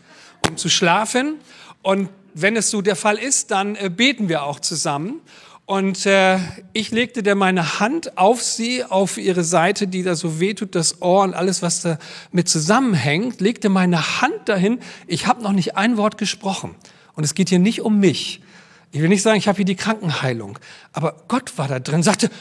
um 0.47 0.55
zu 0.55 0.69
schlafen. 0.69 1.35
Und 1.81 2.09
wenn 2.33 2.55
es 2.55 2.69
so 2.69 2.81
der 2.81 2.95
Fall 2.95 3.17
ist, 3.17 3.51
dann 3.51 3.75
äh, 3.75 3.89
beten 3.89 4.29
wir 4.29 4.43
auch 4.43 4.59
zusammen. 4.59 5.21
Und 5.69 6.07
äh, 6.07 6.39
ich 6.73 6.89
legte 6.89 7.21
dann 7.21 7.37
meine 7.37 7.79
Hand 7.79 8.17
auf 8.17 8.41
sie, 8.41 8.83
auf 8.83 9.19
ihre 9.19 9.43
Seite, 9.43 9.87
die 9.87 10.01
da 10.01 10.15
so 10.15 10.39
wehtut, 10.39 10.73
das 10.73 10.99
Ohr 11.03 11.21
und 11.21 11.35
alles, 11.35 11.61
was 11.61 11.83
da 11.83 11.99
mit 12.31 12.49
zusammenhängt, 12.49 13.39
legte 13.39 13.69
meine 13.69 14.19
Hand 14.19 14.49
dahin. 14.49 14.79
Ich 15.05 15.27
habe 15.27 15.43
noch 15.43 15.51
nicht 15.51 15.77
ein 15.77 15.95
Wort 15.95 16.17
gesprochen. 16.17 16.73
Und 17.13 17.23
es 17.23 17.35
geht 17.35 17.49
hier 17.49 17.59
nicht 17.59 17.81
um 17.81 17.99
mich. 17.99 18.41
Ich 18.91 18.99
will 18.99 19.09
nicht 19.09 19.21
sagen, 19.21 19.37
ich 19.37 19.47
habe 19.47 19.57
hier 19.57 19.65
die 19.65 19.75
Krankenheilung. 19.75 20.57
Aber 20.91 21.21
Gott 21.27 21.55
war 21.59 21.67
da 21.67 21.79
drin, 21.79 22.01
sagte, 22.01 22.31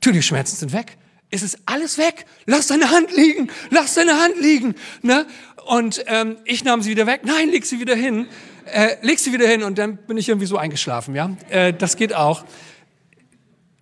tu, 0.00 0.10
die 0.10 0.20
Schmerzen 0.20 0.56
sind 0.56 0.72
weg. 0.72 0.98
Es 1.30 1.44
ist 1.44 1.60
alles 1.66 1.98
weg. 1.98 2.26
Lass 2.46 2.66
deine 2.66 2.90
Hand 2.90 3.14
liegen. 3.14 3.48
Lass 3.70 3.94
deine 3.94 4.20
Hand 4.20 4.40
liegen. 4.40 4.74
Ne? 5.02 5.24
Und 5.66 6.02
ähm, 6.08 6.36
ich 6.46 6.64
nahm 6.64 6.82
sie 6.82 6.90
wieder 6.90 7.06
weg. 7.06 7.20
Nein, 7.24 7.48
leg 7.48 7.64
sie 7.64 7.78
wieder 7.78 7.94
hin. 7.94 8.26
Äh, 8.64 8.96
leg 9.02 9.20
sie 9.20 9.32
wieder 9.32 9.46
hin. 9.46 9.62
Und 9.62 9.78
dann 9.78 9.98
bin 9.98 10.16
ich 10.16 10.28
irgendwie 10.28 10.48
so 10.48 10.56
eingeschlafen. 10.58 11.14
Ja, 11.14 11.30
äh, 11.48 11.72
Das 11.72 11.96
geht 11.96 12.12
auch 12.12 12.44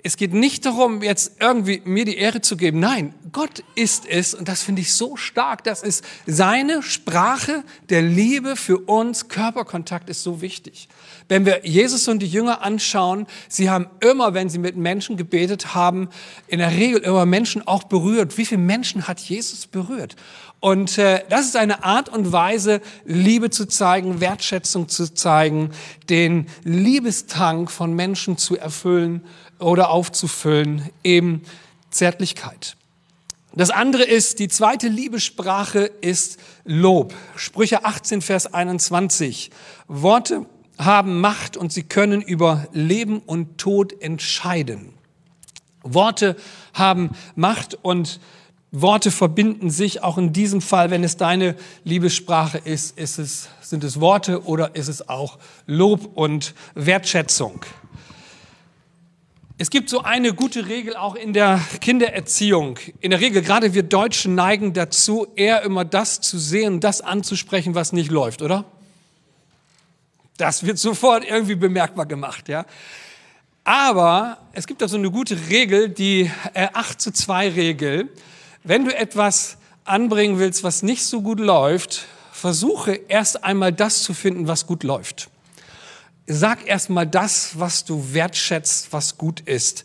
es 0.03 0.17
geht 0.17 0.33
nicht 0.33 0.65
darum, 0.65 1.03
jetzt 1.03 1.37
irgendwie 1.41 1.83
mir 1.85 2.05
die 2.05 2.17
Ehre 2.17 2.41
zu 2.41 2.57
geben. 2.57 2.81
Nein, 2.81 3.15
Gott 3.33 3.63
ist 3.75 4.07
es, 4.07 4.35
und 4.35 4.49
das 4.49 4.63
finde 4.63 4.83
ich 4.83 4.93
so 4.93 5.17
stark, 5.17 5.65
das 5.65 5.83
ist 5.83 6.05
seine 6.27 6.83
Sprache 6.83 7.65
der 7.89 8.03
Liebe 8.03 8.57
für 8.57 8.79
uns. 8.79 9.29
Körperkontakt 9.29 10.09
ist 10.09 10.23
so 10.23 10.41
wichtig. 10.41 10.89
Wenn 11.29 11.45
wir 11.47 11.67
Jesus 11.67 12.09
und 12.09 12.21
die 12.21 12.27
Jünger 12.27 12.63
anschauen, 12.63 13.27
sie 13.49 13.71
haben 13.71 13.87
immer, 14.01 14.35
wenn 14.35 14.49
sie 14.49 14.59
mit 14.59 14.77
Menschen 14.77 15.17
gebetet 15.17 15.75
haben, 15.75 16.09
in 16.49 16.59
der 16.59 16.73
Regel 16.73 17.01
immer 17.01 17.27
Menschen 17.27 17.67
auch 17.67 17.85
berührt. 17.85 18.39
Wie 18.39 18.47
viele 18.47 18.61
Menschen 18.61 19.07
hat 19.07 19.21
Jesus 19.21 19.67
berührt? 19.67 20.17
Und 20.61 20.99
äh, 20.99 21.25
das 21.29 21.47
ist 21.47 21.57
eine 21.57 21.85
Art 21.85 22.09
und 22.09 22.33
Weise, 22.33 22.81
Liebe 23.05 23.51
zu 23.51 23.67
zeigen, 23.67 24.21
Wertschätzung 24.21 24.89
zu 24.89 25.13
zeigen, 25.15 25.71
den 26.09 26.47
Liebestank 26.65 27.71
von 27.71 27.95
Menschen 27.95 28.37
zu 28.37 28.59
erfüllen 28.59 29.23
oder 29.61 29.91
aufzufüllen, 29.91 30.91
eben 31.05 31.43
Zärtlichkeit. 31.91 32.77
Das 33.53 33.71
andere 33.71 34.05
ist, 34.05 34.39
die 34.39 34.49
zweite 34.49 34.89
Liebessprache 34.89 35.91
ist 36.01 36.39
Lob. 36.65 37.15
Sprüche 37.35 37.85
18, 37.85 38.23
Vers 38.23 38.53
21. 38.53 39.51
Worte 39.89 40.47
haben 40.79 41.21
Macht 41.21 41.57
und 41.57 41.73
sie 41.73 41.83
können 41.83 42.23
über 42.23 42.69
Leben 42.73 43.19
und 43.19 43.59
Tod 43.59 44.01
entscheiden. 44.01 44.95
Worte 45.83 46.37
haben 46.75 47.11
Macht 47.35 47.77
und 47.83 48.21
Worte 48.73 49.11
verbinden 49.11 49.69
sich 49.69 50.03
auch 50.05 50.17
in 50.17 50.33
diesem 50.33 50.61
Fall, 50.61 50.91
wenn 50.91 51.03
es 51.03 51.17
deine 51.17 51.57
Liebessprache 51.83 52.59
ist, 52.59 52.97
ist 52.97 53.19
es, 53.19 53.49
sind 53.61 53.83
es 53.83 53.99
Worte 53.99 54.45
oder 54.45 54.77
ist 54.77 54.87
es 54.87 55.09
auch 55.09 55.39
Lob 55.67 56.17
und 56.17 56.55
Wertschätzung. 56.75 57.65
Es 59.63 59.69
gibt 59.69 59.91
so 59.91 60.01
eine 60.01 60.33
gute 60.33 60.69
Regel 60.69 60.97
auch 60.97 61.15
in 61.15 61.35
der 61.35 61.61
Kindererziehung. 61.83 62.79
In 63.03 63.11
der 63.11 63.21
Regel, 63.21 63.43
gerade 63.43 63.75
wir 63.75 63.83
Deutschen 63.83 64.35
neigen 64.35 64.73
dazu, 64.73 65.27
eher 65.37 65.61
immer 65.65 65.85
das 65.85 66.23
zu 66.23 66.39
sehen, 66.39 66.81
das 66.81 67.03
anzusprechen, 67.03 67.75
was 67.75 67.93
nicht 67.93 68.11
läuft, 68.11 68.41
oder? 68.41 68.65
Das 70.39 70.65
wird 70.65 70.79
sofort 70.79 71.27
irgendwie 71.27 71.57
bemerkbar 71.57 72.07
gemacht, 72.07 72.49
ja. 72.49 72.65
Aber 73.63 74.39
es 74.55 74.67
gibt 74.67 74.81
da 74.81 74.89
so 74.89 74.97
eine 74.97 75.11
gute 75.11 75.37
Regel, 75.51 75.91
die 75.91 76.31
8 76.55 76.99
zu 76.99 77.13
2 77.13 77.51
Regel. 77.51 78.09
Wenn 78.65 78.87
du 78.87 78.97
etwas 78.97 79.59
anbringen 79.85 80.39
willst, 80.39 80.65
was 80.65 80.83
nicht 80.83 81.05
so 81.05 81.21
gut 81.21 81.39
läuft, 81.39 82.07
versuche 82.33 82.93
erst 82.93 83.45
einmal 83.45 83.75
das 83.75 84.05
zu 84.05 84.15
finden, 84.15 84.49
was 84.49 84.67
gut 84.67 84.85
läuft 84.85 85.29
sag 86.31 86.67
erstmal 86.67 87.07
das, 87.07 87.59
was 87.59 87.85
du 87.85 88.15
wertschätzt, 88.15 88.93
was 88.93 89.19
gut 89.19 89.41
ist. 89.41 89.85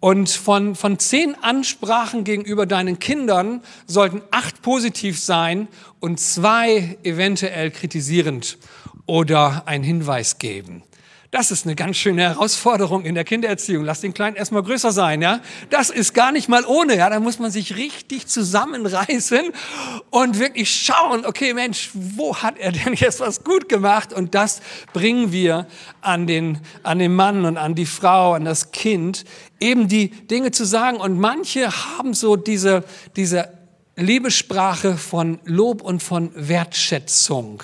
Und 0.00 0.30
von, 0.30 0.76
von 0.76 0.98
zehn 0.98 1.34
Ansprachen 1.42 2.22
gegenüber 2.22 2.66
deinen 2.66 2.98
Kindern 2.98 3.62
sollten 3.86 4.22
acht 4.30 4.62
positiv 4.62 5.18
sein 5.18 5.66
und 5.98 6.20
zwei 6.20 6.98
eventuell 7.02 7.70
kritisierend 7.70 8.58
oder 9.06 9.66
einen 9.66 9.82
Hinweis 9.82 10.38
geben. 10.38 10.82
Das 11.30 11.50
ist 11.50 11.66
eine 11.66 11.74
ganz 11.74 11.98
schöne 11.98 12.22
Herausforderung 12.22 13.04
in 13.04 13.14
der 13.14 13.22
Kindererziehung. 13.22 13.84
Lass 13.84 14.00
den 14.00 14.14
Kleinen 14.14 14.34
erstmal 14.34 14.62
größer 14.62 14.92
sein, 14.92 15.20
ja. 15.20 15.40
Das 15.68 15.90
ist 15.90 16.14
gar 16.14 16.32
nicht 16.32 16.48
mal 16.48 16.64
ohne, 16.64 16.96
ja. 16.96 17.10
Da 17.10 17.20
muss 17.20 17.38
man 17.38 17.50
sich 17.50 17.76
richtig 17.76 18.26
zusammenreißen 18.28 19.52
und 20.08 20.38
wirklich 20.38 20.70
schauen, 20.70 21.26
okay, 21.26 21.52
Mensch, 21.52 21.90
wo 21.92 22.34
hat 22.36 22.56
er 22.58 22.72
denn 22.72 22.94
jetzt 22.94 23.20
was 23.20 23.44
gut 23.44 23.68
gemacht? 23.68 24.14
Und 24.14 24.34
das 24.34 24.62
bringen 24.94 25.30
wir 25.30 25.66
an 26.00 26.26
den, 26.26 26.60
an 26.82 26.98
den 26.98 27.14
Mann 27.14 27.44
und 27.44 27.58
an 27.58 27.74
die 27.74 27.84
Frau, 27.84 28.32
an 28.32 28.46
das 28.46 28.70
Kind, 28.70 29.26
eben 29.60 29.86
die 29.86 30.08
Dinge 30.08 30.50
zu 30.50 30.64
sagen. 30.64 30.96
Und 30.96 31.18
manche 31.20 31.68
haben 31.70 32.14
so 32.14 32.36
diese, 32.36 32.84
diese 33.16 33.52
Liebessprache 33.96 34.96
von 34.96 35.40
Lob 35.44 35.82
und 35.82 36.02
von 36.02 36.30
Wertschätzung 36.34 37.62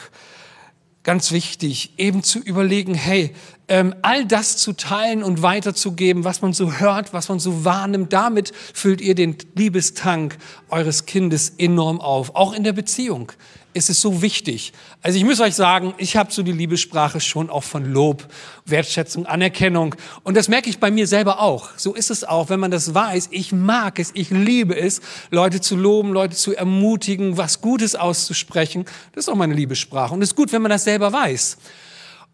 ganz 1.04 1.32
wichtig, 1.32 1.92
eben 1.99 2.23
zu 2.23 2.40
überlegen, 2.40 2.94
hey, 2.94 3.34
ähm, 3.68 3.94
all 4.02 4.26
das 4.26 4.56
zu 4.56 4.73
teilen 4.73 5.23
und 5.23 5.42
weiterzugeben, 5.42 6.25
was 6.25 6.42
man 6.42 6.52
so 6.52 6.73
hört, 6.73 7.12
was 7.12 7.28
man 7.28 7.38
so 7.38 7.64
wahrnimmt, 7.64 8.12
damit 8.12 8.52
füllt 8.73 9.00
ihr 9.00 9.14
den 9.14 9.37
Liebestank 9.54 10.37
eures 10.70 11.06
Kindes 11.06 11.50
enorm 11.58 12.00
auf. 12.00 12.34
Auch 12.34 12.52
in 12.52 12.64
der 12.64 12.73
Beziehung 12.73 13.32
ist 13.74 13.90
es 13.90 14.00
so 14.00 14.22
wichtig. 14.22 14.72
Also 15.02 15.18
ich 15.18 15.24
muss 15.24 15.40
euch 15.40 15.54
sagen, 15.54 15.94
ich 15.98 16.16
habe 16.16 16.32
so 16.32 16.42
die 16.42 16.52
Liebessprache 16.52 17.20
schon 17.20 17.50
auch 17.50 17.64
von 17.64 17.84
Lob, 17.84 18.26
Wertschätzung, 18.64 19.26
Anerkennung. 19.26 19.96
Und 20.22 20.36
das 20.36 20.48
merke 20.48 20.70
ich 20.70 20.78
bei 20.78 20.90
mir 20.90 21.06
selber 21.06 21.40
auch. 21.40 21.70
So 21.76 21.92
ist 21.92 22.10
es 22.10 22.24
auch, 22.24 22.48
wenn 22.48 22.60
man 22.60 22.70
das 22.70 22.94
weiß. 22.94 23.28
Ich 23.32 23.52
mag 23.52 23.98
es, 23.98 24.12
ich 24.14 24.30
liebe 24.30 24.76
es, 24.76 25.00
Leute 25.30 25.60
zu 25.60 25.76
loben, 25.76 26.12
Leute 26.12 26.36
zu 26.36 26.56
ermutigen, 26.56 27.36
was 27.36 27.60
Gutes 27.60 27.96
auszusprechen. 27.96 28.84
Das 29.12 29.24
ist 29.24 29.28
auch 29.28 29.36
meine 29.36 29.54
Liebessprache. 29.54 30.14
Und 30.14 30.22
es 30.22 30.30
ist 30.30 30.36
gut, 30.36 30.52
wenn 30.52 30.62
man 30.62 30.70
das 30.70 30.84
selber 30.84 31.12
weiß. 31.12 31.58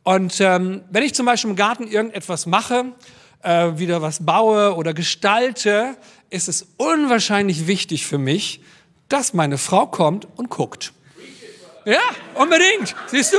Und 0.03 0.41
ähm, 0.41 0.83
wenn 0.91 1.03
ich 1.03 1.15
zum 1.15 1.27
Beispiel 1.27 1.51
im 1.51 1.57
Garten 1.57 1.87
irgendetwas 1.87 2.47
mache, 2.47 2.93
äh, 3.43 3.79
wieder 3.79 4.03
was 4.03 4.25
baue 4.25 4.75
oder 4.75 4.93
gestalte, 4.93 5.97
ist 6.29 6.49
es 6.49 6.67
unwahrscheinlich 6.77 7.67
wichtig 7.67 8.07
für 8.07 8.19
mich, 8.19 8.61
dass 9.09 9.35
meine 9.35 9.59
Frau 9.59 9.87
kommt 9.87 10.29
und 10.37 10.51
guckt. 10.51 10.93
Ja, 11.85 12.01
unbedingt. 12.35 12.95
Siehst 13.07 13.33
du? 13.33 13.39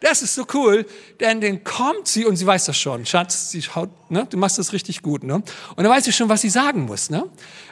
Das 0.00 0.22
ist 0.22 0.34
so 0.34 0.44
cool, 0.52 0.84
denn 1.18 1.40
dann 1.40 1.64
kommt 1.64 2.08
sie 2.08 2.26
und 2.26 2.36
sie 2.36 2.46
weiß 2.46 2.66
das 2.66 2.76
schon. 2.76 3.06
Schatz, 3.06 3.50
sie 3.50 3.62
schaut, 3.62 3.88
ne? 4.10 4.26
du 4.28 4.36
machst 4.36 4.58
das 4.58 4.72
richtig 4.72 5.00
gut. 5.00 5.24
Ne? 5.24 5.36
Und 5.36 5.44
dann 5.78 5.88
weiß 5.88 6.04
sie 6.04 6.12
schon, 6.12 6.28
was 6.28 6.42
sie 6.42 6.50
sagen 6.50 6.82
muss. 6.82 7.08
Ne? 7.08 7.24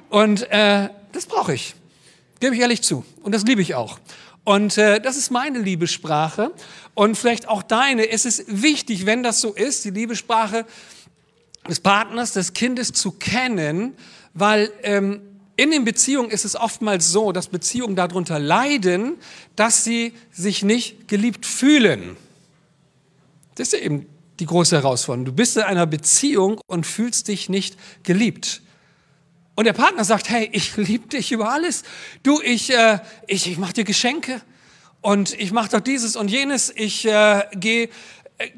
Und 0.08 0.50
äh, 0.50 0.88
das 1.12 1.26
brauche 1.26 1.52
ich, 1.52 1.74
gebe 2.40 2.54
ich 2.54 2.60
ehrlich 2.62 2.82
zu. 2.82 3.04
Und 3.22 3.34
das 3.34 3.44
liebe 3.44 3.60
ich 3.60 3.74
auch. 3.74 3.98
Und 4.44 4.78
äh, 4.78 5.00
das 5.00 5.16
ist 5.16 5.30
meine 5.30 5.58
Liebessprache 5.58 6.52
und 6.94 7.16
vielleicht 7.16 7.48
auch 7.48 7.62
deine. 7.62 8.08
Es 8.08 8.24
ist 8.24 8.44
wichtig, 8.48 9.06
wenn 9.06 9.22
das 9.22 9.40
so 9.40 9.52
ist, 9.52 9.84
die 9.84 9.90
Liebessprache 9.90 10.64
des 11.68 11.80
Partners, 11.80 12.32
des 12.32 12.54
Kindes 12.54 12.92
zu 12.92 13.12
kennen, 13.12 13.94
weil 14.34 14.72
ähm, 14.82 15.20
in 15.62 15.70
den 15.70 15.84
Beziehungen 15.84 16.30
ist 16.30 16.44
es 16.44 16.56
oftmals 16.56 17.12
so, 17.12 17.30
dass 17.30 17.46
Beziehungen 17.46 17.94
darunter 17.94 18.40
leiden, 18.40 19.14
dass 19.54 19.84
sie 19.84 20.12
sich 20.32 20.64
nicht 20.64 21.06
geliebt 21.06 21.46
fühlen. 21.46 22.16
Das 23.54 23.72
ist 23.72 23.80
eben 23.80 24.06
die 24.40 24.46
große 24.46 24.74
Herausforderung. 24.74 25.24
Du 25.24 25.32
bist 25.32 25.56
in 25.56 25.62
einer 25.62 25.86
Beziehung 25.86 26.60
und 26.66 26.84
fühlst 26.84 27.28
dich 27.28 27.48
nicht 27.48 27.76
geliebt. 28.02 28.60
Und 29.54 29.66
der 29.66 29.72
Partner 29.72 30.02
sagt, 30.02 30.30
hey, 30.30 30.48
ich 30.50 30.76
liebe 30.76 31.06
dich 31.06 31.30
über 31.30 31.52
alles. 31.52 31.84
Du, 32.24 32.40
ich, 32.42 32.70
äh, 32.70 32.98
ich, 33.28 33.48
ich 33.48 33.56
mache 33.56 33.74
dir 33.74 33.84
Geschenke 33.84 34.40
und 35.00 35.32
ich 35.38 35.52
mache 35.52 35.68
doch 35.70 35.80
dieses 35.80 36.16
und 36.16 36.28
jenes. 36.28 36.72
Ich 36.74 37.04
äh, 37.04 37.44
gehe 37.54 37.88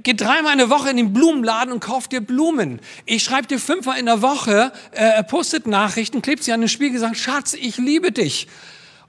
Geh 0.02 0.14
dreimal 0.14 0.52
in 0.52 0.58
der 0.58 0.70
Woche 0.70 0.90
in 0.90 0.96
den 0.96 1.12
Blumenladen 1.12 1.72
und 1.72 1.80
kauf 1.80 2.08
dir 2.08 2.20
Blumen. 2.20 2.80
Ich 3.06 3.22
schreibe 3.24 3.46
dir 3.46 3.58
fünfmal 3.58 3.98
in 3.98 4.06
der 4.06 4.22
Woche, 4.22 4.72
äh, 4.92 5.22
postet 5.24 5.66
Nachrichten, 5.66 6.22
klebt 6.22 6.44
sie 6.44 6.52
an 6.52 6.60
den 6.60 6.68
Spiegel, 6.68 6.98
sagt, 6.98 7.16
Schatz, 7.16 7.54
ich 7.54 7.76
liebe 7.76 8.12
dich. 8.12 8.48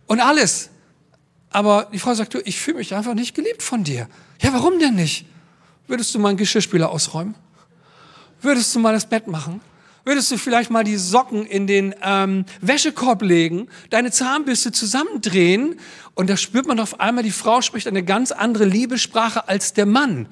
Und 0.08 0.20
alles. 0.20 0.70
Aber 1.50 1.90
die 1.94 2.00
Frau 2.00 2.14
sagt, 2.14 2.34
du, 2.34 2.42
ich 2.44 2.60
fühle 2.60 2.78
mich 2.78 2.94
einfach 2.94 3.14
nicht 3.14 3.36
geliebt 3.36 3.64
von 3.64 3.84
dir. 3.84 4.10
Ja, 4.42 4.54
warum 4.54 4.80
denn 4.80 4.96
nicht? 4.96 5.26
Würdest 5.88 6.14
du 6.14 6.20
mal 6.20 6.30
einen 6.30 6.38
Geschirrspüler 6.38 6.90
ausräumen? 6.90 7.36
Würdest 8.42 8.76
du 8.76 8.80
mal 8.80 8.94
das 8.94 9.08
Bett 9.08 9.28
machen? 9.28 9.62
Würdest 10.04 10.30
du 10.32 10.38
vielleicht 10.38 10.70
mal 10.70 10.84
die 10.84 10.98
Socken 10.98 11.48
in 11.48 11.66
den 11.66 11.96
ähm, 12.04 12.46
Wäschekorb 12.62 13.24
legen, 13.24 13.68
deine 13.90 14.12
Zahnbürste 14.12 14.72
zusammendrehen 14.72 15.80
und 16.14 16.30
da 16.30 16.38
spürt 16.38 16.68
man 16.68 16.80
auf 16.80 17.00
einmal, 17.00 17.24
die 17.24 17.32
Frau 17.32 17.62
spricht 17.62 17.88
eine 17.88 18.04
ganz 18.04 18.32
andere 18.32 18.66
Liebessprache 18.66 19.48
als 19.48 19.74
der 19.74 19.88
Mann. 19.88 20.28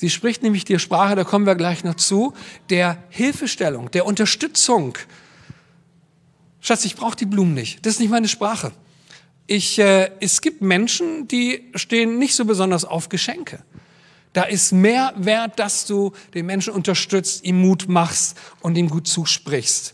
Sie 0.00 0.08
spricht 0.08 0.42
nämlich 0.42 0.64
die 0.64 0.78
Sprache, 0.78 1.14
da 1.14 1.24
kommen 1.24 1.44
wir 1.44 1.56
gleich 1.56 1.84
noch 1.84 1.94
zu, 1.94 2.32
der 2.70 2.96
Hilfestellung, 3.10 3.90
der 3.90 4.06
Unterstützung. 4.06 4.96
Schatz, 6.62 6.86
ich 6.86 6.96
brauche 6.96 7.16
die 7.16 7.26
Blumen 7.26 7.52
nicht. 7.52 7.84
Das 7.84 7.92
ist 7.92 8.00
nicht 8.00 8.08
meine 8.08 8.26
Sprache. 8.26 8.72
Ich, 9.46 9.78
äh, 9.78 10.10
es 10.20 10.40
gibt 10.40 10.62
Menschen, 10.62 11.28
die 11.28 11.70
stehen 11.74 12.18
nicht 12.18 12.34
so 12.34 12.46
besonders 12.46 12.86
auf 12.86 13.10
Geschenke. 13.10 13.62
Da 14.32 14.44
ist 14.44 14.72
mehr 14.72 15.12
wert, 15.18 15.58
dass 15.58 15.84
du 15.84 16.12
den 16.32 16.46
Menschen 16.46 16.72
unterstützt, 16.72 17.44
ihm 17.44 17.60
Mut 17.60 17.86
machst 17.90 18.38
und 18.60 18.78
ihm 18.78 18.88
gut 18.88 19.06
zusprichst. 19.06 19.92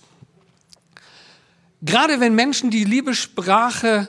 Gerade 1.82 2.20
wenn 2.20 2.36
Menschen 2.36 2.70
die 2.70 2.84
Liebessprache 2.84 4.08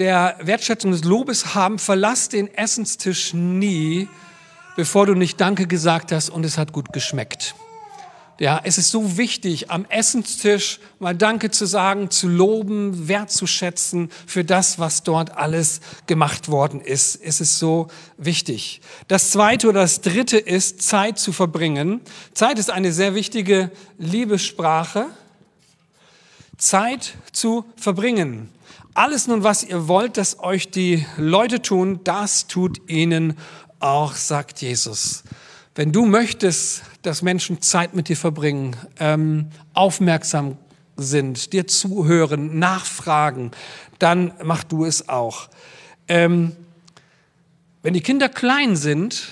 der 0.00 0.38
Wertschätzung 0.40 0.90
des 0.90 1.04
Lobes 1.04 1.54
haben, 1.54 1.78
verlass 1.78 2.28
den 2.28 2.52
Essenstisch 2.52 3.32
nie, 3.32 4.08
bevor 4.76 5.06
du 5.06 5.14
nicht 5.14 5.40
Danke 5.40 5.66
gesagt 5.66 6.12
hast 6.12 6.30
und 6.30 6.44
es 6.44 6.58
hat 6.58 6.72
gut 6.72 6.92
geschmeckt. 6.92 7.54
Ja, 8.38 8.60
es 8.62 8.76
ist 8.76 8.90
so 8.90 9.16
wichtig, 9.16 9.70
am 9.70 9.86
Essenstisch 9.86 10.78
mal 10.98 11.16
Danke 11.16 11.50
zu 11.50 11.64
sagen, 11.64 12.10
zu 12.10 12.28
loben, 12.28 13.08
wertzuschätzen 13.08 14.10
für 14.26 14.44
das, 14.44 14.78
was 14.78 15.02
dort 15.02 15.38
alles 15.38 15.80
gemacht 16.06 16.50
worden 16.50 16.82
ist. 16.82 17.18
Es 17.22 17.40
ist 17.40 17.58
so 17.58 17.88
wichtig. 18.18 18.82
Das 19.08 19.30
zweite 19.30 19.70
oder 19.70 19.80
das 19.80 20.02
dritte 20.02 20.36
ist, 20.36 20.82
Zeit 20.82 21.18
zu 21.18 21.32
verbringen. 21.32 22.02
Zeit 22.34 22.58
ist 22.58 22.70
eine 22.70 22.92
sehr 22.92 23.14
wichtige 23.14 23.70
Liebessprache. 23.96 25.06
Zeit 26.58 27.14
zu 27.32 27.64
verbringen. 27.76 28.50
Alles 28.92 29.28
nun, 29.28 29.44
was 29.44 29.62
ihr 29.64 29.88
wollt, 29.88 30.18
dass 30.18 30.40
euch 30.40 30.70
die 30.70 31.06
Leute 31.16 31.62
tun, 31.62 32.00
das 32.04 32.48
tut 32.48 32.80
ihnen 32.88 33.36
auch, 33.80 34.14
sagt 34.14 34.62
Jesus. 34.62 35.24
Wenn 35.74 35.92
du 35.92 36.06
möchtest, 36.06 36.82
dass 37.02 37.22
Menschen 37.22 37.60
Zeit 37.60 37.94
mit 37.94 38.08
dir 38.08 38.16
verbringen, 38.16 38.76
ähm, 38.98 39.50
aufmerksam 39.74 40.56
sind, 40.96 41.52
dir 41.52 41.66
zuhören, 41.66 42.58
nachfragen, 42.58 43.50
dann 43.98 44.32
mach 44.42 44.64
du 44.64 44.84
es 44.84 45.08
auch. 45.08 45.48
Ähm, 46.08 46.56
wenn 47.82 47.94
die 47.94 48.00
Kinder 48.00 48.28
klein 48.28 48.76
sind, 48.76 49.28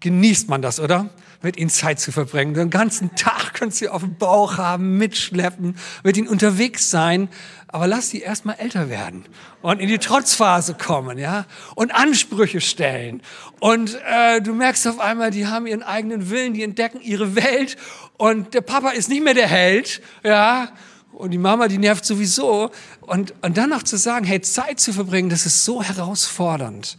genießt 0.00 0.48
man 0.48 0.60
das, 0.62 0.80
oder? 0.80 1.08
Mit 1.46 1.56
ihnen 1.56 1.70
Zeit 1.70 2.00
zu 2.00 2.10
verbringen. 2.10 2.54
Den 2.54 2.70
ganzen 2.70 3.14
Tag 3.14 3.54
können 3.54 3.70
sie 3.70 3.88
auf 3.88 4.02
dem 4.02 4.16
Bauch 4.16 4.58
haben, 4.58 4.98
mitschleppen, 4.98 5.76
mit 6.02 6.16
ihnen 6.16 6.28
unterwegs 6.28 6.90
sein 6.90 7.28
aber 7.68 7.86
lass 7.86 8.08
sie 8.08 8.20
erstmal 8.20 8.56
älter 8.58 8.88
werden 8.88 9.26
und 9.60 9.80
in 9.80 9.88
die 9.88 9.98
Trotzphase 9.98 10.72
kommen, 10.74 11.18
ja, 11.18 11.44
und 11.74 11.94
Ansprüche 11.94 12.62
stellen. 12.62 13.20
Und 13.60 13.98
äh, 14.06 14.40
du 14.40 14.54
merkst 14.54 14.86
auf 14.86 14.98
einmal, 14.98 15.30
die 15.30 15.46
haben 15.46 15.66
ihren 15.66 15.82
eigenen 15.82 16.30
Willen, 16.30 16.54
die 16.54 16.62
entdecken 16.62 17.02
ihre 17.02 17.34
Welt 17.36 17.76
und 18.16 18.54
der 18.54 18.62
Papa 18.62 18.90
ist 18.90 19.10
nicht 19.10 19.22
mehr 19.22 19.34
der 19.34 19.48
Held, 19.48 20.00
ja, 20.24 20.70
und 21.12 21.32
die 21.32 21.38
Mama, 21.38 21.68
die 21.68 21.76
nervt 21.76 22.06
sowieso. 22.06 22.70
Und, 23.00 23.34
und 23.42 23.58
dann 23.58 23.68
noch 23.68 23.82
zu 23.82 23.96
sagen, 23.98 24.24
hey, 24.24 24.40
Zeit 24.40 24.80
zu 24.80 24.94
verbringen, 24.94 25.28
das 25.28 25.44
ist 25.44 25.64
so 25.64 25.82
herausfordernd. 25.82 26.96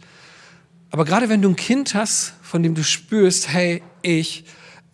Aber 0.90 1.04
gerade 1.04 1.28
wenn 1.28 1.42
du 1.42 1.48
ein 1.48 1.56
Kind 1.56 1.94
hast, 1.94 2.34
von 2.42 2.62
dem 2.62 2.74
du 2.74 2.84
spürst, 2.84 3.48
hey, 3.48 3.82
ich 4.08 4.44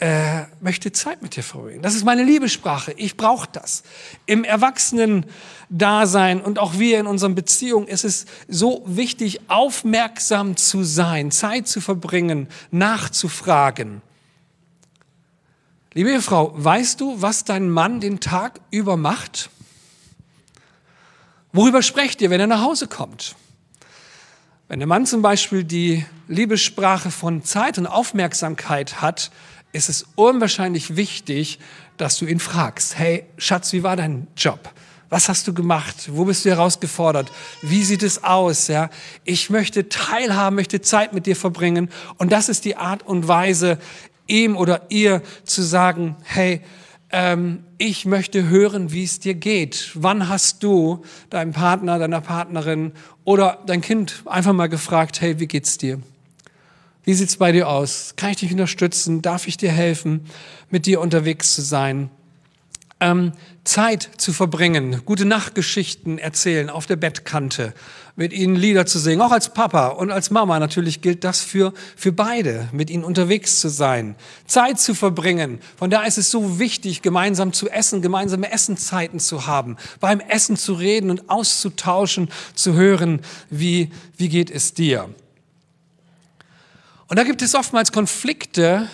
äh, 0.01 0.43
möchte 0.61 0.91
Zeit 0.91 1.23
mit 1.23 1.37
dir 1.37 1.45
verbringen. 1.45 1.81
Das 1.83 1.95
ist 1.95 2.05
meine 2.05 2.25
Liebessprache. 2.25 2.93
Ich 2.97 3.17
brauche 3.17 3.49
das. 3.53 3.85
Im 4.27 4.43
Erwachsenen-Dasein 4.43 6.41
und 6.41 6.59
auch 6.59 6.79
wir 6.79 6.99
in 6.99 7.07
unseren 7.07 7.37
Beziehungen 7.37 7.87
ist 7.87 8.05
es 8.05 8.27
so 8.49 8.83
wichtig, 8.87 9.49
aufmerksam 9.49 10.57
zu 10.57 10.83
sein, 10.83 11.31
Zeit 11.31 11.69
zu 11.69 11.81
verbringen, 11.81 12.49
nachzufragen. 12.73 14.03
Liebe 15.93 16.21
Frau, 16.21 16.53
weißt 16.57 17.01
du, 17.01 17.23
was 17.23 17.45
dein 17.45 17.71
Mann 17.71 18.01
den 18.01 18.19
Tag 18.19 18.61
über 18.73 18.97
macht? 18.97 19.49
Worüber 21.53 21.83
sprecht 21.83 22.21
ihr, 22.21 22.31
wenn 22.31 22.41
er 22.41 22.49
nach 22.49 22.63
Hause 22.63 22.89
kommt? 22.89 23.37
Wenn 24.75 24.81
der 24.81 24.89
Mann 24.89 25.07
zum 25.07 25.23
Beispiel 25.23 25.63
die 25.63 26.05
Liebessprache 26.27 27.13
von 27.13 27.45
Zeit 27.45 27.79
und 27.79 27.87
Aufmerksamkeit 27.87 29.01
hat, 29.01 29.31
ist 29.71 29.89
es 29.89 30.05
unwahrscheinlich 30.17 30.97
wichtig, 30.97 31.61
dass 31.97 32.19
du 32.19 32.27
ihn 32.27 32.41
fragst, 32.41 32.99
hey 32.99 33.25
Schatz, 33.39 33.73
wie 33.73 33.85
war 33.85 33.95
dein 33.95 34.27
Job? 34.37 34.59
Was 35.11 35.29
hast 35.29 35.47
du 35.47 35.55
gemacht? 35.55 36.09
Wo 36.11 36.25
bist 36.25 36.45
du 36.45 36.51
herausgefordert? 36.51 37.31
Wie 37.63 37.85
sieht 37.85 38.03
es 38.03 38.25
aus? 38.25 38.67
Ja, 38.67 38.91
ich 39.23 39.49
möchte 39.49 39.89
teilhaben, 39.89 40.57
möchte 40.57 40.81
Zeit 40.81 41.13
mit 41.13 41.27
dir 41.27 41.37
verbringen. 41.37 41.89
Und 42.19 42.33
das 42.33 42.49
ist 42.49 42.65
die 42.65 42.75
Art 42.75 43.05
und 43.05 43.29
Weise, 43.29 43.79
ihm 44.27 44.57
oder 44.57 44.87
ihr 44.89 45.23
zu 45.45 45.63
sagen, 45.63 46.17
hey, 46.25 46.63
ähm, 47.17 47.63
ich 47.79 48.07
möchte 48.07 48.49
hören, 48.49 48.91
wie 48.91 49.05
es 49.05 49.21
dir 49.21 49.35
geht. 49.35 49.93
Wann 49.95 50.29
hast 50.29 50.65
du 50.65 51.05
deinem 51.31 51.53
Partner, 51.53 52.01
deiner 52.01 52.21
Partnerin 52.21 52.91
oder 53.23 53.63
dein 53.67 53.83
Kind 53.83 54.25
einfach 54.27 54.53
mal 54.53 54.67
gefragt, 54.67 55.21
hey, 55.21 55.39
wie 55.39 55.47
geht's 55.47 55.79
dir? 55.79 56.01
Wie 57.05 57.15
sieht's 57.15 57.37
bei 57.37 57.53
dir 57.53 57.69
aus? 57.69 58.15
Kann 58.17 58.31
ich 58.31 58.39
dich 58.39 58.51
unterstützen? 58.51 59.23
Darf 59.23 59.47
ich 59.47 59.57
dir 59.57 59.71
helfen, 59.71 60.23
mit 60.71 60.87
dir 60.87 61.01
unterwegs 61.01 61.55
zu 61.55 61.63
sein? 61.63 62.11
Ähm, 63.05 63.33
Zeit 63.65 64.09
zu 64.17 64.33
verbringen, 64.33 65.03
gute 65.05 65.27
Nachtgeschichten 65.27 66.19
erzählen 66.19 66.71
auf 66.71 66.87
der 66.87 66.97
Bettkante, 66.97 67.75
mit 68.17 68.33
ihnen 68.33 68.57
Lieder 68.57 68.87
zu 68.87 68.99
singen, 68.99 69.21
auch 69.21 69.33
als 69.33 69.53
Papa 69.53 69.89
und 69.89 70.11
als 70.11 70.31
Mama 70.31 70.59
natürlich 70.59 71.03
gilt 71.03 71.25
das 71.25 71.41
für, 71.41 71.75
für 71.97 72.13
beide, 72.13 72.69
mit 72.73 72.89
ihnen 72.89 73.05
unterwegs 73.05 73.61
zu 73.61 73.69
sein, 73.69 74.17
Zeit 74.47 74.81
zu 74.81 74.95
verbringen. 74.95 75.59
Von 75.77 75.91
da 75.91 76.05
ist 76.05 76.19
es 76.19 76.31
so 76.31 76.59
wichtig, 76.59 77.03
gemeinsam 77.03 77.53
zu 77.53 77.69
essen, 77.69 78.01
gemeinsame 78.01 78.51
Essenzeiten 78.51 79.21
zu 79.21 79.47
haben, 79.47 79.77
beim 80.01 80.21
Essen 80.21 80.57
zu 80.57 80.75
reden 80.75 81.11
und 81.11 81.29
auszutauschen, 81.29 82.31
zu 82.55 82.75
hören, 82.75 83.21
wie, 83.51 83.91
wie 84.17 84.29
geht 84.29 84.51
es 84.51 84.75
dir. 84.75 85.11
Und 87.09 87.19
da 87.19 87.25
gibt 87.25 87.43
es 87.43 87.55
oftmals 87.55 87.93
Konflikte, 87.93 88.89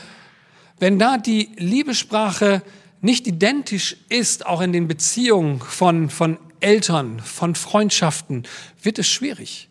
wenn 0.78 0.98
da 0.98 1.18
die 1.18 1.50
Liebessprache 1.56 2.62
nicht 3.00 3.26
identisch 3.26 3.96
ist, 4.08 4.46
auch 4.46 4.60
in 4.60 4.72
den 4.72 4.88
Beziehungen 4.88 5.60
von, 5.60 6.10
von 6.10 6.38
Eltern, 6.60 7.20
von 7.20 7.54
Freundschaften, 7.54 8.44
wird 8.82 8.98
es 8.98 9.08
schwierig. 9.08 9.68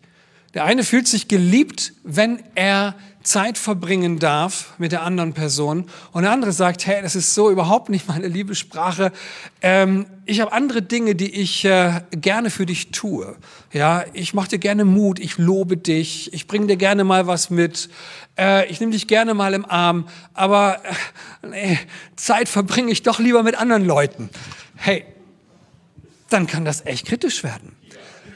Der 0.54 0.64
eine 0.64 0.82
fühlt 0.82 1.06
sich 1.06 1.28
geliebt, 1.28 1.92
wenn 2.02 2.42
er 2.54 2.96
Zeit 3.22 3.58
verbringen 3.58 4.18
darf 4.18 4.74
mit 4.78 4.92
der 4.92 5.02
anderen 5.02 5.34
Person. 5.34 5.84
Und 6.12 6.22
der 6.22 6.32
andere 6.32 6.52
sagt, 6.52 6.86
hey, 6.86 7.02
das 7.02 7.14
ist 7.14 7.34
so 7.34 7.50
überhaupt 7.50 7.90
nicht 7.90 8.08
meine 8.08 8.28
Liebessprache. 8.28 9.12
Ähm, 9.60 10.06
ich 10.24 10.40
habe 10.40 10.52
andere 10.52 10.80
Dinge, 10.80 11.14
die 11.14 11.30
ich 11.30 11.64
äh, 11.64 12.00
gerne 12.12 12.50
für 12.50 12.64
dich 12.64 12.92
tue. 12.92 13.36
Ja, 13.72 14.04
ich 14.14 14.32
mache 14.32 14.48
dir 14.48 14.58
gerne 14.58 14.84
Mut, 14.84 15.18
ich 15.18 15.36
lobe 15.36 15.76
dich, 15.76 16.32
ich 16.32 16.46
bringe 16.46 16.66
dir 16.66 16.76
gerne 16.76 17.04
mal 17.04 17.26
was 17.26 17.50
mit, 17.50 17.90
äh, 18.38 18.66
ich 18.70 18.80
nehme 18.80 18.92
dich 18.92 19.06
gerne 19.06 19.34
mal 19.34 19.52
im 19.52 19.64
Arm, 19.64 20.08
aber 20.32 20.80
äh, 21.42 21.46
nee, 21.46 21.78
Zeit 22.16 22.48
verbringe 22.48 22.90
ich 22.90 23.02
doch 23.02 23.18
lieber 23.18 23.42
mit 23.42 23.54
anderen 23.56 23.84
Leuten. 23.84 24.30
Hey, 24.76 25.04
dann 26.30 26.46
kann 26.46 26.64
das 26.64 26.86
echt 26.86 27.06
kritisch 27.06 27.42
werden. 27.42 27.76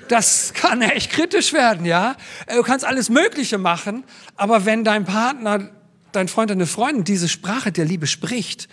Das 0.09 0.53
kann 0.55 0.83
echt 0.83 1.11
kritisch 1.11 1.53
werden, 1.53 1.87
ja. 1.87 2.17
Du 2.55 2.63
kannst 2.63 2.85
alles 2.85 3.09
Mögliche 3.09 3.59
machen, 3.59 4.05
aber 4.37 4.65
wenn 4.65 4.85
dein 4.85 5.05
Partner, 5.05 5.71
dein 6.13 6.29
Freund, 6.29 6.51
deine 6.51 6.67
Freundin 6.67 7.05
diese 7.05 7.29
Sprache 7.29 7.73
der 7.73 7.85
Liebe 7.85 8.07
spricht, 8.07 8.69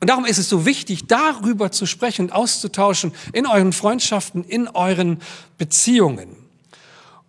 und 0.00 0.08
darum 0.08 0.24
ist 0.24 0.38
es 0.38 0.48
so 0.48 0.64
wichtig, 0.64 1.08
darüber 1.08 1.70
zu 1.70 1.84
sprechen 1.84 2.26
und 2.26 2.32
auszutauschen 2.32 3.12
in 3.34 3.46
euren 3.46 3.74
Freundschaften, 3.74 4.44
in 4.44 4.66
euren 4.68 5.18
Beziehungen. 5.58 6.36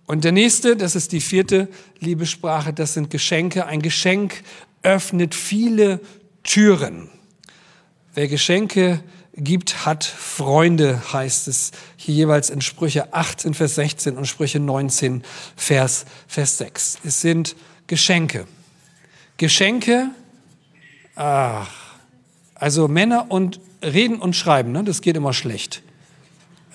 Und 0.05 0.23
der 0.23 0.31
nächste, 0.31 0.77
das 0.77 0.95
ist 0.95 1.11
die 1.11 1.19
vierte 1.19 1.67
Liebessprache, 1.99 2.71
das 2.73 2.93
sind 2.93 3.09
Geschenke. 3.09 3.65
Ein 3.65 3.81
Geschenk 3.81 4.43
öffnet 4.83 5.35
viele 5.35 5.99
Türen. 6.43 7.09
Wer 8.13 8.27
Geschenke 8.27 9.03
gibt, 9.43 9.85
hat 9.85 10.03
Freunde, 10.03 11.01
heißt 11.13 11.47
es 11.47 11.71
hier 11.97 12.15
jeweils 12.15 12.49
in 12.49 12.61
Sprüche 12.61 13.13
18, 13.13 13.53
Vers 13.53 13.75
16 13.75 14.17
und 14.17 14.25
Sprüche 14.25 14.59
19, 14.59 15.23
Vers, 15.55 16.05
Vers 16.27 16.57
6. 16.57 16.99
Es 17.03 17.21
sind 17.21 17.55
Geschenke. 17.87 18.47
Geschenke, 19.37 20.09
ach, 21.15 21.69
also 22.55 22.87
Männer 22.87 23.25
und 23.29 23.59
Reden 23.83 24.19
und 24.19 24.35
Schreiben, 24.35 24.71
ne, 24.71 24.83
das 24.83 25.01
geht 25.01 25.17
immer 25.17 25.33
schlecht. 25.33 25.81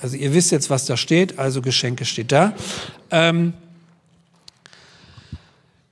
Also 0.02 0.16
ihr 0.16 0.34
wisst 0.34 0.50
jetzt, 0.50 0.68
was 0.68 0.84
da 0.84 0.96
steht, 0.96 1.38
also 1.38 1.62
Geschenke 1.62 2.04
steht 2.04 2.32
da. 2.32 2.52
Ähm, 3.10 3.54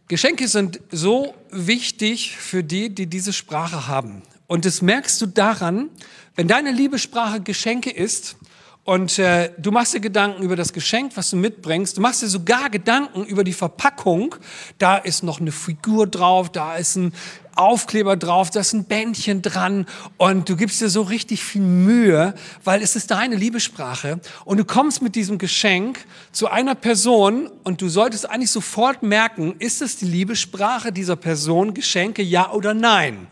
Geschenke 0.08 0.48
sind 0.48 0.80
so 0.90 1.34
wichtig 1.50 2.36
für 2.36 2.62
die, 2.62 2.94
die 2.94 3.06
diese 3.06 3.32
Sprache 3.32 3.86
haben. 3.86 4.22
Und 4.46 4.66
das 4.66 4.82
merkst 4.82 5.20
du 5.22 5.26
daran, 5.26 5.88
wenn 6.36 6.48
deine 6.48 6.72
Liebessprache 6.72 7.40
Geschenke 7.40 7.90
ist 7.90 8.36
und 8.84 9.18
äh, 9.18 9.50
du 9.56 9.70
machst 9.70 9.94
dir 9.94 10.00
Gedanken 10.00 10.42
über 10.42 10.56
das 10.56 10.72
Geschenk, 10.72 11.12
was 11.14 11.30
du 11.30 11.36
mitbringst, 11.36 11.96
du 11.96 12.00
machst 12.00 12.22
dir 12.22 12.28
sogar 12.28 12.68
Gedanken 12.70 13.24
über 13.24 13.44
die 13.44 13.52
Verpackung, 13.52 14.34
da 14.78 14.96
ist 14.96 15.22
noch 15.22 15.40
eine 15.40 15.52
Figur 15.52 16.06
drauf, 16.06 16.50
da 16.50 16.76
ist 16.76 16.96
ein 16.96 17.14
Aufkleber 17.54 18.16
drauf, 18.16 18.50
da 18.50 18.60
ist 18.60 18.72
ein 18.72 18.84
Bändchen 18.84 19.40
dran 19.40 19.86
und 20.16 20.48
du 20.48 20.56
gibst 20.56 20.80
dir 20.80 20.90
so 20.90 21.02
richtig 21.02 21.44
viel 21.44 21.62
Mühe, 21.62 22.34
weil 22.64 22.82
es 22.82 22.96
ist 22.96 23.12
deine 23.12 23.36
Liebessprache 23.36 24.20
und 24.44 24.58
du 24.58 24.64
kommst 24.64 25.02
mit 25.02 25.14
diesem 25.14 25.38
Geschenk 25.38 26.04
zu 26.32 26.48
einer 26.48 26.74
Person 26.74 27.48
und 27.62 27.80
du 27.80 27.88
solltest 27.88 28.28
eigentlich 28.28 28.50
sofort 28.50 29.02
merken, 29.02 29.54
ist 29.60 29.82
es 29.82 29.96
die 29.96 30.06
Liebessprache 30.06 30.92
dieser 30.92 31.16
Person, 31.16 31.74
Geschenke, 31.74 32.22
ja 32.22 32.50
oder 32.50 32.74
nein? 32.74 33.28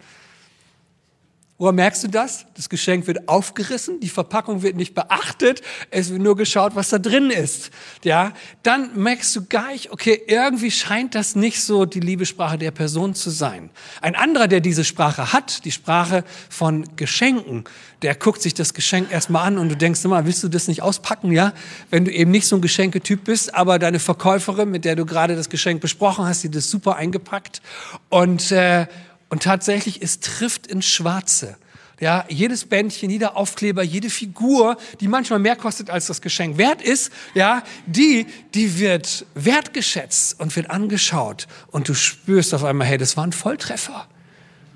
Woher 1.62 1.72
merkst 1.72 2.02
du 2.02 2.08
das? 2.08 2.44
Das 2.56 2.68
Geschenk 2.68 3.06
wird 3.06 3.28
aufgerissen, 3.28 4.00
die 4.00 4.08
Verpackung 4.08 4.62
wird 4.62 4.74
nicht 4.74 4.96
beachtet, 4.96 5.62
es 5.92 6.10
wird 6.10 6.20
nur 6.20 6.36
geschaut, 6.36 6.74
was 6.74 6.88
da 6.88 6.98
drin 6.98 7.30
ist. 7.30 7.70
Ja, 8.02 8.32
dann 8.64 9.00
merkst 9.00 9.36
du 9.36 9.44
gleich, 9.44 9.92
okay, 9.92 10.20
irgendwie 10.26 10.72
scheint 10.72 11.14
das 11.14 11.36
nicht 11.36 11.62
so 11.62 11.84
die 11.84 12.00
Liebessprache 12.00 12.58
der 12.58 12.72
Person 12.72 13.14
zu 13.14 13.30
sein. 13.30 13.70
Ein 14.00 14.16
anderer, 14.16 14.48
der 14.48 14.58
diese 14.58 14.82
Sprache 14.82 15.32
hat, 15.32 15.64
die 15.64 15.70
Sprache 15.70 16.24
von 16.50 16.84
Geschenken, 16.96 17.62
der 18.02 18.16
guckt 18.16 18.42
sich 18.42 18.54
das 18.54 18.74
Geschenk 18.74 19.12
erstmal 19.12 19.46
an 19.46 19.56
und 19.56 19.68
du 19.68 19.76
denkst 19.76 20.04
immer, 20.04 20.26
willst 20.26 20.42
du 20.42 20.48
das 20.48 20.66
nicht 20.66 20.82
auspacken, 20.82 21.30
ja? 21.30 21.52
Wenn 21.90 22.04
du 22.04 22.10
eben 22.10 22.32
nicht 22.32 22.48
so 22.48 22.56
ein 22.56 22.62
Geschenketyp 22.62 23.22
bist, 23.22 23.54
aber 23.54 23.78
deine 23.78 24.00
Verkäuferin, 24.00 24.68
mit 24.68 24.84
der 24.84 24.96
du 24.96 25.06
gerade 25.06 25.36
das 25.36 25.48
Geschenk 25.48 25.80
besprochen 25.80 26.24
hast, 26.24 26.42
die 26.42 26.50
das 26.50 26.68
super 26.68 26.96
eingepackt 26.96 27.62
und 28.08 28.50
äh, 28.50 28.88
und 29.32 29.42
tatsächlich, 29.42 30.02
es 30.02 30.20
trifft 30.20 30.66
ins 30.66 30.84
Schwarze. 30.84 31.56
Ja, 32.00 32.26
jedes 32.28 32.66
Bändchen, 32.66 33.08
jeder 33.08 33.34
Aufkleber, 33.34 33.82
jede 33.82 34.10
Figur, 34.10 34.76
die 35.00 35.08
manchmal 35.08 35.38
mehr 35.38 35.56
kostet 35.56 35.88
als 35.88 36.06
das 36.06 36.20
Geschenk 36.20 36.58
wert 36.58 36.82
ist, 36.82 37.10
ja, 37.32 37.62
die, 37.86 38.26
die 38.52 38.78
wird 38.78 39.24
wertgeschätzt 39.32 40.38
und 40.38 40.54
wird 40.54 40.68
angeschaut. 40.68 41.48
Und 41.68 41.88
du 41.88 41.94
spürst 41.94 42.52
auf 42.52 42.62
einmal, 42.62 42.86
hey, 42.86 42.98
das 42.98 43.16
war 43.16 43.26
ein 43.26 43.32
Volltreffer. 43.32 44.06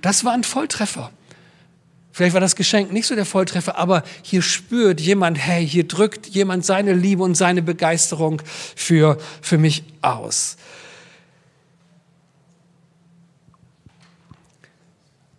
Das 0.00 0.24
war 0.24 0.32
ein 0.32 0.42
Volltreffer. 0.42 1.10
Vielleicht 2.10 2.32
war 2.32 2.40
das 2.40 2.56
Geschenk 2.56 2.90
nicht 2.92 3.08
so 3.08 3.14
der 3.14 3.26
Volltreffer, 3.26 3.76
aber 3.76 4.04
hier 4.22 4.40
spürt 4.40 5.02
jemand, 5.02 5.36
hey, 5.36 5.68
hier 5.68 5.86
drückt 5.86 6.28
jemand 6.28 6.64
seine 6.64 6.94
Liebe 6.94 7.22
und 7.22 7.34
seine 7.34 7.60
Begeisterung 7.60 8.40
für, 8.74 9.18
für 9.42 9.58
mich 9.58 9.84
aus. 10.00 10.56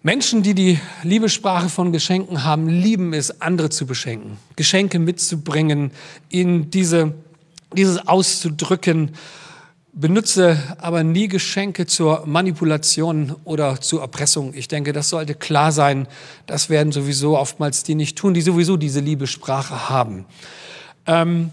Menschen, 0.08 0.42
die 0.42 0.54
die 0.54 0.80
Liebessprache 1.04 1.68
von 1.68 1.92
Geschenken 1.92 2.46
haben, 2.46 2.70
lieben 2.70 3.12
es, 3.12 3.42
andere 3.42 3.70
zu 3.70 3.86
beschenken, 3.86 4.38
Geschenke 4.56 5.00
mitzubringen, 5.00 5.92
ihnen 6.30 6.72
diese, 6.72 7.14
dieses 7.74 8.08
auszudrücken. 8.08 9.12
Benutze 9.92 10.64
aber 10.78 11.04
nie 11.04 11.28
Geschenke 11.28 11.88
zur 11.88 12.26
Manipulation 12.26 13.36
oder 13.44 13.82
zur 13.82 14.00
Erpressung. 14.00 14.54
Ich 14.54 14.70
denke, 14.70 14.94
das 14.94 15.10
sollte 15.10 15.36
klar 15.36 15.74
sein. 15.74 16.08
Das 16.46 16.70
werden 16.70 16.94
sowieso 16.94 17.38
oftmals 17.38 17.84
die 17.84 17.96
nicht 17.96 18.18
tun, 18.18 18.34
die 18.34 18.40
sowieso 18.40 18.78
diese 18.78 19.02
Liebessprache 19.02 19.90
haben. 19.90 20.24
Ähm, 21.06 21.50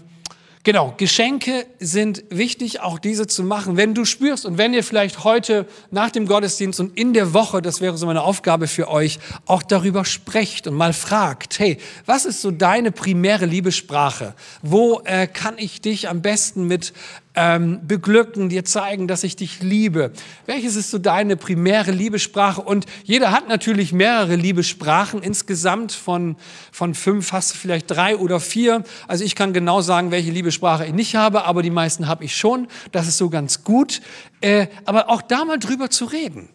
Genau, 0.65 0.95
Geschenke 0.97 1.67
sind 1.79 2.23
wichtig, 2.31 2.81
auch 2.81 2.97
diese 2.97 3.27
zu 3.27 3.43
machen. 3.43 3.77
Wenn 3.77 3.93
du 3.93 4.03
spürst 4.03 4.47
und 4.47 4.57
wenn 4.57 4.73
ihr 4.73 4.83
vielleicht 4.83 5.23
heute 5.23 5.67
nach 5.91 6.09
dem 6.09 6.25
Gottesdienst 6.25 6.79
und 6.79 6.97
in 6.97 7.13
der 7.13 7.35
Woche, 7.35 7.61
das 7.61 7.81
wäre 7.81 7.95
so 7.97 8.07
meine 8.07 8.23
Aufgabe 8.23 8.65
für 8.65 8.89
euch, 8.89 9.19
auch 9.45 9.61
darüber 9.61 10.05
sprecht 10.05 10.65
und 10.65 10.73
mal 10.73 10.93
fragt, 10.93 11.59
hey, 11.59 11.77
was 12.07 12.25
ist 12.25 12.41
so 12.41 12.49
deine 12.49 12.91
primäre 12.91 13.45
Liebessprache? 13.45 14.33
Wo 14.63 15.01
äh, 15.05 15.27
kann 15.27 15.53
ich 15.59 15.81
dich 15.81 16.09
am 16.09 16.23
besten 16.23 16.65
mit 16.65 16.93
ähm, 17.35 17.85
beglücken, 17.87 18.49
dir 18.49 18.65
zeigen, 18.65 19.07
dass 19.07 19.23
ich 19.23 19.35
dich 19.35 19.61
liebe. 19.61 20.11
Welches 20.45 20.75
ist 20.75 20.91
so 20.91 20.97
deine 20.97 21.35
primäre 21.37 21.91
Liebessprache? 21.91 22.61
Und 22.61 22.85
jeder 23.03 23.31
hat 23.31 23.47
natürlich 23.47 23.93
mehrere 23.93 24.35
Liebessprachen. 24.35 25.21
Insgesamt 25.21 25.91
von, 25.91 26.35
von 26.71 26.93
fünf 26.93 27.31
hast 27.31 27.53
du 27.53 27.57
vielleicht 27.57 27.91
drei 27.91 28.17
oder 28.17 28.39
vier. 28.39 28.83
Also 29.07 29.23
ich 29.23 29.35
kann 29.35 29.53
genau 29.53 29.81
sagen, 29.81 30.11
welche 30.11 30.31
Liebessprache 30.31 30.85
ich 30.85 30.93
nicht 30.93 31.15
habe, 31.15 31.45
aber 31.45 31.61
die 31.61 31.69
meisten 31.69 32.07
habe 32.07 32.23
ich 32.23 32.35
schon. 32.35 32.67
Das 32.91 33.07
ist 33.07 33.17
so 33.17 33.29
ganz 33.29 33.63
gut. 33.63 34.01
Äh, 34.41 34.67
aber 34.85 35.09
auch 35.09 35.21
da 35.21 35.45
mal 35.45 35.59
drüber 35.59 35.89
zu 35.89 36.05
reden. 36.05 36.49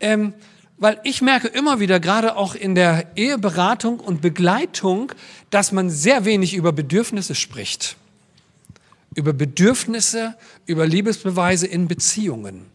Ähm, 0.00 0.34
weil 0.80 0.98
ich 1.04 1.20
merke 1.20 1.46
immer 1.46 1.78
wieder, 1.78 2.00
gerade 2.00 2.36
auch 2.36 2.54
in 2.54 2.74
der 2.74 3.06
Eheberatung 3.14 4.00
und 4.00 4.22
Begleitung, 4.22 5.12
dass 5.50 5.72
man 5.72 5.90
sehr 5.90 6.24
wenig 6.24 6.54
über 6.54 6.72
Bedürfnisse 6.72 7.34
spricht. 7.34 7.96
Über 9.14 9.32
Bedürfnisse, 9.32 10.36
über 10.66 10.86
Liebesbeweise 10.86 11.66
in 11.66 11.88
Beziehungen. 11.88 12.66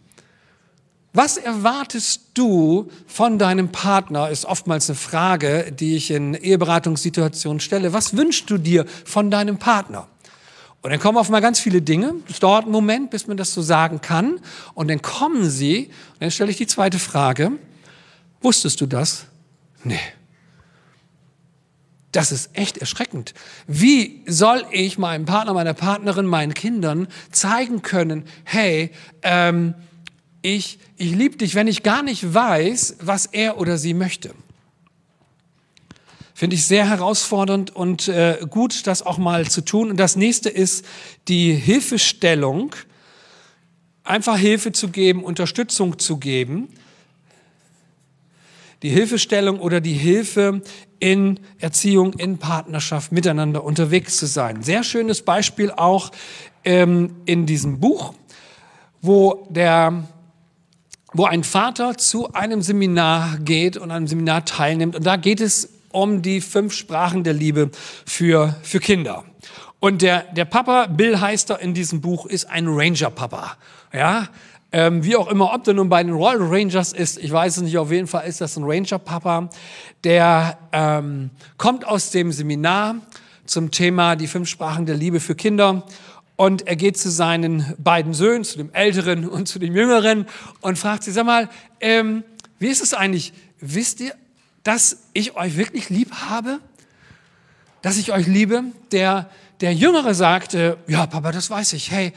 Was 1.13 1.37
erwartest 1.37 2.31
du 2.33 2.89
von 3.07 3.39
deinem 3.39 3.71
Partner, 3.71 4.29
ist 4.29 4.43
oftmals 4.43 4.89
eine 4.89 4.97
Frage, 4.97 5.71
die 5.71 5.95
ich 5.95 6.11
in 6.11 6.33
Eheberatungssituationen 6.33 7.61
stelle. 7.61 7.93
Was 7.93 8.17
wünschst 8.17 8.49
du 8.49 8.57
dir 8.57 8.85
von 9.05 9.31
deinem 9.31 9.57
Partner? 9.57 10.09
Und 10.81 10.91
dann 10.91 10.99
kommen 10.99 11.17
auf 11.17 11.29
mal 11.29 11.39
ganz 11.39 11.61
viele 11.61 11.81
Dinge. 11.81 12.15
Es 12.29 12.41
dauert 12.41 12.65
einen 12.65 12.73
Moment, 12.73 13.11
bis 13.11 13.27
man 13.27 13.37
das 13.37 13.53
so 13.53 13.61
sagen 13.61 14.01
kann. 14.01 14.41
Und 14.73 14.89
dann 14.89 15.01
kommen 15.01 15.49
sie. 15.49 15.85
Und 15.85 16.21
dann 16.21 16.31
stelle 16.31 16.51
ich 16.51 16.57
die 16.57 16.67
zweite 16.67 16.99
Frage. 16.99 17.53
Wusstest 18.41 18.81
du 18.81 18.85
das? 18.85 19.25
Nee. 19.85 19.97
Das 22.15 22.31
ist 22.31 22.51
echt 22.53 22.77
erschreckend. 22.77 23.33
Wie 23.67 24.21
soll 24.25 24.65
ich 24.71 24.97
meinem 24.97 25.25
Partner, 25.25 25.53
meiner 25.53 25.73
Partnerin, 25.73 26.25
meinen 26.25 26.53
Kindern 26.53 27.09
zeigen 27.29 27.81
können, 27.81 28.23
hey, 28.45 28.91
ähm, 29.21 29.73
ich, 30.41 30.79
ich 30.95 31.11
liebe 31.11 31.35
dich, 31.35 31.55
wenn 31.55 31.67
ich 31.67 31.83
gar 31.83 32.03
nicht 32.03 32.33
weiß, 32.33 32.97
was 33.01 33.25
er 33.25 33.57
oder 33.57 33.77
sie 33.77 33.93
möchte? 33.93 34.33
Finde 36.33 36.55
ich 36.55 36.65
sehr 36.65 36.87
herausfordernd 36.87 37.75
und 37.75 38.07
äh, 38.07 38.39
gut, 38.49 38.87
das 38.87 39.01
auch 39.01 39.17
mal 39.17 39.49
zu 39.49 39.59
tun. 39.59 39.89
Und 39.89 39.97
das 39.97 40.15
nächste 40.15 40.47
ist 40.47 40.85
die 41.27 41.51
Hilfestellung, 41.53 42.73
einfach 44.05 44.37
Hilfe 44.37 44.71
zu 44.71 44.87
geben, 44.87 45.21
Unterstützung 45.21 45.99
zu 45.99 46.15
geben 46.15 46.69
die 48.85 48.91
Hilfestellung 48.91 49.59
oder 49.59 49.81
die 49.81 49.93
Hilfe 49.93 50.61
in 51.05 51.39
Erziehung, 51.59 52.13
in 52.13 52.39
Partnerschaft 52.39 53.11
miteinander 53.11 53.63
unterwegs 53.63 54.17
zu 54.17 54.25
sein. 54.25 54.63
Sehr 54.63 54.83
schönes 54.83 55.21
Beispiel 55.21 55.69
auch 55.69 56.11
ähm, 56.63 57.17
in 57.25 57.45
diesem 57.45 57.79
Buch, 57.79 58.15
wo 59.03 59.45
der 59.51 60.03
wo 61.13 61.25
ein 61.25 61.43
Vater 61.43 61.95
zu 61.95 62.33
einem 62.33 62.63
Seminar 62.63 63.37
geht 63.37 63.77
und 63.77 63.91
einem 63.91 64.07
Seminar 64.07 64.45
teilnimmt. 64.45 64.95
Und 64.95 65.05
da 65.05 65.15
geht 65.15 65.41
es 65.41 65.69
um 65.91 66.23
die 66.23 66.41
fünf 66.41 66.73
Sprachen 66.73 67.23
der 67.23 67.33
Liebe 67.33 67.69
für, 68.05 68.55
für 68.63 68.79
Kinder. 68.79 69.23
Und 69.79 70.01
der, 70.01 70.23
der 70.33 70.45
Papa, 70.45 70.87
Bill 70.87 71.21
heißt 71.21 71.51
er 71.51 71.59
in 71.59 71.75
diesem 71.75 72.01
Buch, 72.01 72.25
ist 72.25 72.45
ein 72.45 72.65
Ranger-Papa. 72.67 73.57
Ja, 73.93 74.27
ähm, 74.75 75.05
wie 75.05 75.15
auch 75.15 75.29
immer, 75.29 75.53
ob 75.53 75.63
der 75.63 75.73
nun 75.73 75.87
bei 75.87 76.03
den 76.03 76.11
Royal 76.11 76.41
Rangers 76.41 76.91
ist, 76.91 77.17
ich 77.17 77.31
weiß 77.31 77.55
es 77.55 77.63
nicht, 77.63 77.77
auf 77.77 77.93
jeden 77.93 78.07
Fall 78.07 78.27
ist 78.27 78.41
das 78.41 78.57
ein 78.57 78.65
Ranger-Papa, 78.65 79.49
der 80.03 80.57
ähm, 80.73 81.29
kommt 81.55 81.87
aus 81.87 82.11
dem 82.11 82.33
Seminar 82.33 82.97
zum 83.45 83.71
Thema 83.71 84.17
die 84.17 84.27
fünf 84.27 84.49
Sprachen 84.49 84.85
der 84.85 84.97
Liebe 84.97 85.21
für 85.21 85.33
Kinder 85.33 85.85
und 86.35 86.67
er 86.67 86.75
geht 86.75 86.97
zu 86.97 87.09
seinen 87.09 87.73
beiden 87.77 88.13
Söhnen, 88.13 88.43
zu 88.43 88.57
dem 88.57 88.69
Älteren 88.73 89.25
und 89.29 89.47
zu 89.47 89.59
dem 89.59 89.73
Jüngeren 89.77 90.25
und 90.59 90.77
fragt 90.77 91.03
sie, 91.03 91.13
sag 91.13 91.25
mal, 91.25 91.47
ähm, 91.79 92.25
wie 92.59 92.67
ist 92.67 92.83
es 92.83 92.93
eigentlich? 92.93 93.31
Wisst 93.61 94.01
ihr, 94.01 94.13
dass 94.63 95.05
ich 95.13 95.37
euch 95.37 95.55
wirklich 95.55 95.89
lieb 95.89 96.11
habe? 96.11 96.59
Dass 97.81 97.95
ich 97.95 98.11
euch 98.11 98.27
liebe? 98.27 98.65
Der, 98.91 99.29
der 99.61 99.73
Jüngere 99.73 100.13
sagte, 100.13 100.77
ja, 100.87 101.05
Papa, 101.07 101.31
das 101.31 101.49
weiß 101.49 101.71
ich. 101.71 101.91
Hey, 101.91 102.11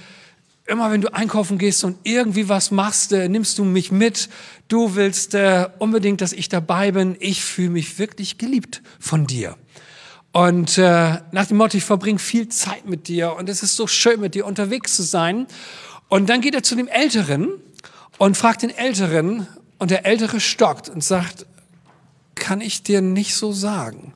immer 0.68 0.90
wenn 0.90 1.00
du 1.00 1.12
einkaufen 1.12 1.58
gehst 1.58 1.82
und 1.82 1.98
irgendwie 2.04 2.48
was 2.48 2.70
machst, 2.70 3.12
äh, 3.12 3.28
nimmst 3.28 3.58
du 3.58 3.64
mich 3.64 3.90
mit. 3.90 4.28
Du 4.68 4.94
willst 4.94 5.34
äh, 5.34 5.68
unbedingt, 5.78 6.20
dass 6.20 6.32
ich 6.32 6.48
dabei 6.48 6.92
bin. 6.92 7.16
Ich 7.20 7.42
fühle 7.42 7.70
mich 7.70 7.98
wirklich 7.98 8.38
geliebt 8.38 8.82
von 9.00 9.26
dir. 9.26 9.56
Und 10.32 10.76
äh, 10.76 11.18
nach 11.32 11.46
dem 11.46 11.56
Motto, 11.56 11.76
ich 11.76 11.84
verbringe 11.84 12.18
viel 12.18 12.48
Zeit 12.48 12.86
mit 12.86 13.08
dir 13.08 13.34
und 13.34 13.48
es 13.48 13.62
ist 13.62 13.76
so 13.76 13.86
schön, 13.86 14.20
mit 14.20 14.34
dir 14.34 14.44
unterwegs 14.46 14.94
zu 14.94 15.02
sein. 15.02 15.46
Und 16.08 16.28
dann 16.28 16.42
geht 16.42 16.54
er 16.54 16.62
zu 16.62 16.76
dem 16.76 16.86
Älteren 16.86 17.48
und 18.18 18.36
fragt 18.36 18.62
den 18.62 18.70
Älteren 18.70 19.48
und 19.78 19.90
der 19.90 20.04
Ältere 20.04 20.38
stockt 20.38 20.88
und 20.90 21.02
sagt, 21.02 21.46
kann 22.34 22.60
ich 22.60 22.82
dir 22.82 23.00
nicht 23.00 23.34
so 23.34 23.52
sagen. 23.52 24.12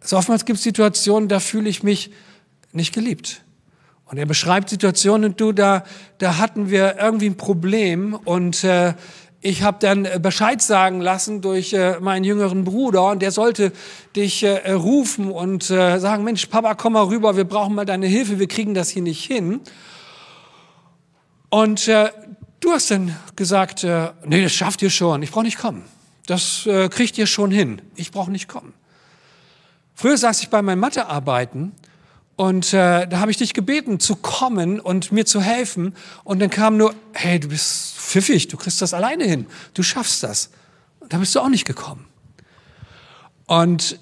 Also 0.00 0.16
oftmals 0.16 0.44
gibt 0.44 0.58
es 0.58 0.64
Situationen, 0.64 1.28
da 1.28 1.38
fühle 1.38 1.68
ich 1.68 1.84
mich 1.84 2.10
nicht 2.72 2.92
geliebt. 2.92 3.42
Und 4.12 4.18
er 4.18 4.26
beschreibt 4.26 4.68
Situationen, 4.68 5.36
du, 5.36 5.52
da, 5.52 5.84
da 6.18 6.36
hatten 6.36 6.68
wir 6.68 6.98
irgendwie 6.98 7.30
ein 7.30 7.38
Problem 7.38 8.12
und 8.12 8.62
äh, 8.62 8.92
ich 9.40 9.62
habe 9.62 9.78
dann 9.80 10.06
Bescheid 10.20 10.60
sagen 10.60 11.00
lassen 11.00 11.40
durch 11.40 11.72
äh, 11.72 11.98
meinen 11.98 12.22
jüngeren 12.22 12.64
Bruder 12.64 13.08
und 13.08 13.22
der 13.22 13.30
sollte 13.30 13.72
dich 14.14 14.42
äh, 14.42 14.70
rufen 14.72 15.30
und 15.30 15.70
äh, 15.70 15.98
sagen, 15.98 16.24
Mensch, 16.24 16.44
Papa, 16.44 16.74
komm 16.74 16.92
mal 16.92 17.04
rüber, 17.04 17.38
wir 17.38 17.44
brauchen 17.44 17.74
mal 17.74 17.86
deine 17.86 18.06
Hilfe, 18.06 18.38
wir 18.38 18.48
kriegen 18.48 18.74
das 18.74 18.90
hier 18.90 19.00
nicht 19.00 19.24
hin. 19.24 19.62
Und 21.48 21.88
äh, 21.88 22.10
du 22.60 22.70
hast 22.70 22.90
dann 22.90 23.16
gesagt, 23.34 23.82
äh, 23.82 24.10
nee, 24.26 24.42
das 24.42 24.52
schafft 24.52 24.82
ihr 24.82 24.90
schon, 24.90 25.22
ich 25.22 25.30
brauche 25.30 25.44
nicht 25.44 25.58
kommen. 25.58 25.86
Das 26.26 26.66
äh, 26.66 26.90
kriegt 26.90 27.16
ihr 27.16 27.26
schon 27.26 27.50
hin, 27.50 27.80
ich 27.96 28.10
brauche 28.10 28.30
nicht 28.30 28.46
kommen. 28.46 28.74
Früher 29.94 30.18
saß 30.18 30.42
ich 30.42 30.50
bei 30.50 30.60
meinen 30.60 30.80
Mathearbeiten 30.80 31.72
und 32.36 32.72
äh, 32.72 33.06
da 33.06 33.20
habe 33.20 33.30
ich 33.30 33.36
dich 33.36 33.54
gebeten, 33.54 34.00
zu 34.00 34.16
kommen 34.16 34.80
und 34.80 35.12
mir 35.12 35.26
zu 35.26 35.40
helfen. 35.40 35.94
Und 36.24 36.40
dann 36.40 36.50
kam 36.50 36.76
nur, 36.76 36.94
hey, 37.12 37.38
du 37.38 37.48
bist 37.48 37.94
pfiffig, 37.96 38.48
du 38.48 38.56
kriegst 38.56 38.80
das 38.80 38.94
alleine 38.94 39.24
hin, 39.24 39.46
du 39.74 39.82
schaffst 39.82 40.22
das. 40.22 40.50
Und 41.00 41.12
da 41.12 41.18
bist 41.18 41.34
du 41.34 41.40
auch 41.40 41.48
nicht 41.48 41.66
gekommen. 41.66 42.06
Und 43.46 43.98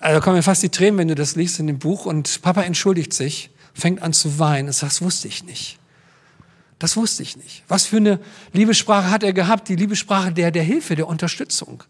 also 0.00 0.20
kommen 0.20 0.36
mir 0.36 0.42
fast 0.42 0.62
die 0.62 0.68
Tränen, 0.68 0.98
wenn 0.98 1.08
du 1.08 1.14
das 1.14 1.36
liest 1.36 1.60
in 1.60 1.66
dem 1.66 1.78
Buch. 1.78 2.04
Und 2.04 2.42
Papa 2.42 2.62
entschuldigt 2.62 3.12
sich, 3.12 3.50
fängt 3.74 4.02
an 4.02 4.12
zu 4.12 4.38
weinen 4.38 4.68
und 4.68 4.74
sagt, 4.74 4.92
das 4.92 5.02
wusste 5.02 5.28
ich 5.28 5.44
nicht. 5.44 5.78
Das 6.78 6.96
wusste 6.96 7.22
ich 7.22 7.36
nicht. 7.36 7.62
Was 7.68 7.86
für 7.86 7.96
eine 7.96 8.20
Liebessprache 8.52 9.10
hat 9.10 9.22
er 9.22 9.32
gehabt? 9.32 9.68
Die 9.68 9.76
Liebessprache 9.76 10.32
der, 10.32 10.50
der 10.50 10.62
Hilfe, 10.62 10.94
der 10.94 11.06
Unterstützung. 11.06 11.84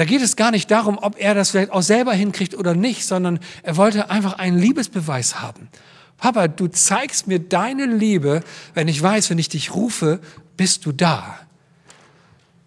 Da 0.00 0.06
geht 0.06 0.22
es 0.22 0.34
gar 0.34 0.50
nicht 0.50 0.70
darum, 0.70 0.96
ob 0.96 1.20
er 1.20 1.34
das 1.34 1.50
vielleicht 1.50 1.72
auch 1.72 1.82
selber 1.82 2.14
hinkriegt 2.14 2.54
oder 2.54 2.74
nicht, 2.74 3.04
sondern 3.04 3.38
er 3.62 3.76
wollte 3.76 4.08
einfach 4.08 4.38
einen 4.38 4.58
Liebesbeweis 4.58 5.42
haben. 5.42 5.68
Papa, 6.16 6.48
du 6.48 6.68
zeigst 6.68 7.26
mir 7.26 7.38
deine 7.38 7.84
Liebe, 7.84 8.42
wenn 8.72 8.88
ich 8.88 9.02
weiß, 9.02 9.28
wenn 9.28 9.36
ich 9.36 9.50
dich 9.50 9.74
rufe, 9.74 10.20
bist 10.56 10.86
du 10.86 10.92
da. 10.92 11.38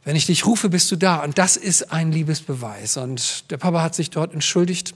Wenn 0.04 0.16
ich 0.16 0.28
dich 0.28 0.46
rufe, 0.46 0.70
bist 0.70 0.92
du 0.92 0.96
da. 0.96 1.24
Und 1.24 1.40
das 1.40 1.58
ist 1.58 1.92
ein 1.92 2.12
Liebesbeweis. 2.12 2.98
Und 2.98 3.50
der 3.50 3.58
Papa 3.58 3.82
hat 3.82 3.96
sich 3.96 4.12
dort 4.12 4.32
entschuldigt. 4.32 4.94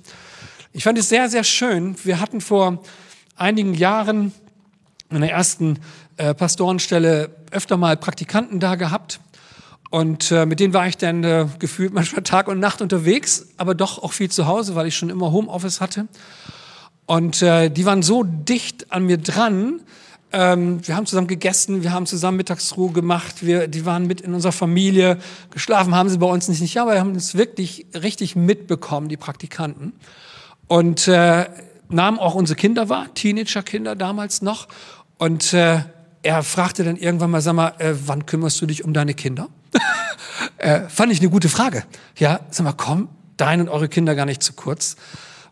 Ich 0.74 0.84
fand 0.84 1.00
es 1.00 1.10
sehr, 1.10 1.30
sehr 1.30 1.44
schön. 1.44 1.96
Wir 2.04 2.20
hatten 2.20 2.40
vor 2.40 2.84
einigen 3.36 3.74
Jahren 3.74 4.32
in 5.10 5.22
der 5.22 5.32
ersten 5.32 5.80
äh, 6.18 6.36
Pastorenstelle 6.36 7.36
öfter 7.50 7.78
mal 7.78 7.98
Praktikanten 7.98 8.60
da 8.60 8.76
gehabt. 8.76 9.22
Und 9.90 10.32
äh, 10.32 10.46
mit 10.46 10.60
denen 10.60 10.74
war 10.74 10.88
ich 10.88 10.98
dann 10.98 11.24
äh, 11.24 11.48
gefühlt 11.60 11.94
manchmal 11.94 12.24
Tag 12.24 12.48
und 12.48 12.60
Nacht 12.60 12.82
unterwegs, 12.82 13.48
aber 13.58 13.74
doch 13.74 14.04
auch 14.04 14.12
viel 14.12 14.30
zu 14.30 14.46
Hause, 14.46 14.76
weil 14.76 14.88
ich 14.88 14.98
schon 14.98 15.10
immer 15.10 15.32
Homeoffice 15.32 15.80
hatte. 15.80 16.08
Und 17.06 17.42
äh, 17.42 17.70
die 17.70 17.86
waren 17.86 18.04
so 18.04 18.24
dicht 18.24 18.92
an 18.92 19.06
mir 19.06 19.18
dran. 19.18 19.82
Ähm, 20.34 20.86
wir 20.86 20.98
haben 20.98 21.06
zusammen 21.06 21.28
gegessen, 21.28 21.84
wir 21.84 21.94
haben 21.94 22.06
zusammen 22.06 22.36
Mittagsruhe 22.36 22.92
gemacht, 22.92 23.46
wir, 23.46 23.70
die 23.70 23.86
waren 23.86 24.08
mit 24.08 24.20
in 24.20 24.34
unserer 24.34 24.52
Familie. 24.52 25.18
Geschlafen 25.52 25.96
haben 25.96 26.10
sie 26.10 26.18
bei 26.18 26.28
uns 26.28 26.50
nicht, 26.50 26.60
nicht 26.60 26.78
aber 26.80 26.94
wir 26.94 27.00
haben 27.00 27.14
uns 27.14 27.36
wirklich 27.36 27.86
richtig 27.94 28.36
mitbekommen, 28.36 29.08
die 29.08 29.16
Praktikanten. 29.16 29.94
Und 30.68 31.08
äh, 31.08 31.46
nahmen 31.88 32.20
auch 32.20 32.36
unsere 32.36 32.58
Kinder 32.58 32.90
wahr, 32.90 33.08
Teenagerkinder 33.14 33.96
damals 33.96 34.42
noch. 34.42 34.68
Und 35.18 35.54
äh, 35.54 35.80
er 36.24 36.44
fragte 36.44 36.84
dann 36.84 36.98
irgendwann 36.98 37.32
mal, 37.32 37.40
sag 37.40 37.54
mal, 37.54 37.74
äh, 37.78 37.94
wann 38.06 38.26
kümmerst 38.26 38.60
du 38.60 38.66
dich 38.66 38.84
um 38.84 38.92
deine 38.92 39.14
Kinder? 39.14 39.48
Äh, 40.58 40.82
fand 40.90 41.12
ich 41.12 41.20
eine 41.20 41.30
gute 41.30 41.50
Frage. 41.50 41.84
Ja, 42.18 42.42
sag 42.50 42.64
mal, 42.64 42.74
komm, 42.74 43.10
deine 43.38 43.64
und 43.64 43.70
eure 43.70 43.90
Kinder 43.90 44.16
gar 44.16 44.26
nicht 44.26 44.44
zu 44.44 44.54
kurz 44.54 44.96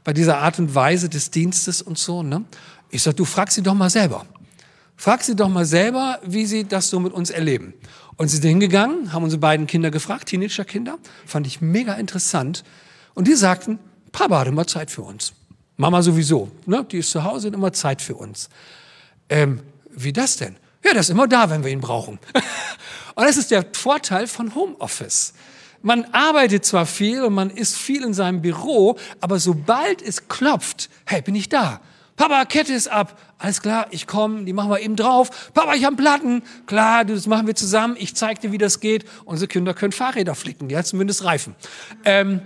bei 0.03 0.13
dieser 0.13 0.39
Art 0.39 0.59
und 0.59 0.73
Weise 0.75 1.09
des 1.09 1.31
Dienstes 1.31 1.81
und 1.81 1.97
so. 1.97 2.23
Ne? 2.23 2.43
Ich 2.89 3.03
sag, 3.03 3.15
du 3.15 3.25
frag 3.25 3.51
sie 3.51 3.63
doch 3.63 3.73
mal 3.73 3.89
selber. 3.89 4.25
Frag 4.95 5.23
sie 5.23 5.35
doch 5.35 5.49
mal 5.49 5.65
selber, 5.65 6.19
wie 6.23 6.45
sie 6.45 6.63
das 6.63 6.89
so 6.89 6.99
mit 6.99 7.11
uns 7.11 7.29
erleben. 7.29 7.73
Und 8.17 8.29
sie 8.29 8.37
sind 8.37 8.47
hingegangen, 8.47 9.11
haben 9.11 9.23
unsere 9.23 9.39
beiden 9.39 9.67
Kinder 9.67 9.91
gefragt, 9.91 10.27
Teenager-Kinder, 10.27 10.97
fand 11.25 11.47
ich 11.47 11.59
mega 11.59 11.95
interessant. 11.95 12.63
Und 13.13 13.27
die 13.27 13.33
sagten, 13.33 13.79
Papa 14.13 14.39
hat 14.39 14.47
immer 14.47 14.65
Zeit 14.65 14.89
für 14.89 15.01
uns. 15.01 15.33
Mama 15.75 16.01
sowieso, 16.01 16.49
ne? 16.65 16.85
die 16.89 16.99
ist 16.99 17.11
zu 17.11 17.23
Hause 17.25 17.49
und 17.49 17.55
immer 17.55 17.73
Zeit 17.73 18.01
für 18.01 18.15
uns. 18.15 18.49
Ähm, 19.27 19.59
wie 19.89 20.13
das 20.13 20.37
denn? 20.37 20.55
Ja, 20.83 20.91
der 20.91 21.01
ist 21.01 21.09
immer 21.09 21.27
da, 21.27 21.49
wenn 21.49 21.63
wir 21.63 21.71
ihn 21.71 21.81
brauchen. 21.81 22.19
und 23.15 23.25
das 23.25 23.37
ist 23.37 23.51
der 23.51 23.65
Vorteil 23.73 24.27
von 24.27 24.53
Homeoffice. 24.55 25.33
Man 25.81 26.05
arbeitet 26.13 26.65
zwar 26.65 26.85
viel 26.85 27.23
und 27.23 27.33
man 27.33 27.49
ist 27.49 27.75
viel 27.75 28.03
in 28.03 28.13
seinem 28.13 28.41
Büro, 28.41 28.97
aber 29.21 29.39
sobald 29.39 30.01
es 30.01 30.27
klopft, 30.27 30.89
hey, 31.05 31.21
bin 31.21 31.35
ich 31.35 31.47
da? 31.47 31.79
Papa, 32.15 32.45
Kette 32.45 32.73
ist 32.73 32.87
ab. 32.87 33.19
Alles 33.37 33.61
klar, 33.61 33.87
ich 33.91 34.07
komme, 34.07 34.45
die 34.45 34.53
machen 34.53 34.69
wir 34.69 34.79
eben 34.79 34.95
drauf. 34.95 35.51
Papa, 35.53 35.75
ich 35.75 35.83
habe 35.83 35.97
Platten. 35.97 36.43
Klar, 36.65 37.03
das 37.03 37.27
machen 37.27 37.45
wir 37.45 37.55
zusammen. 37.55 37.97
Ich 37.99 38.15
zeige 38.15 38.39
dir, 38.39 38.51
wie 38.51 38.57
das 38.57 38.79
geht. 38.79 39.05
Unsere 39.25 39.47
Kinder 39.47 39.73
können 39.73 39.91
Fahrräder 39.91 40.33
flicken, 40.33 40.73
hat 40.75 40.87
zumindest 40.87 41.25
Reifen. 41.25 41.55
Ähm, 42.05 42.41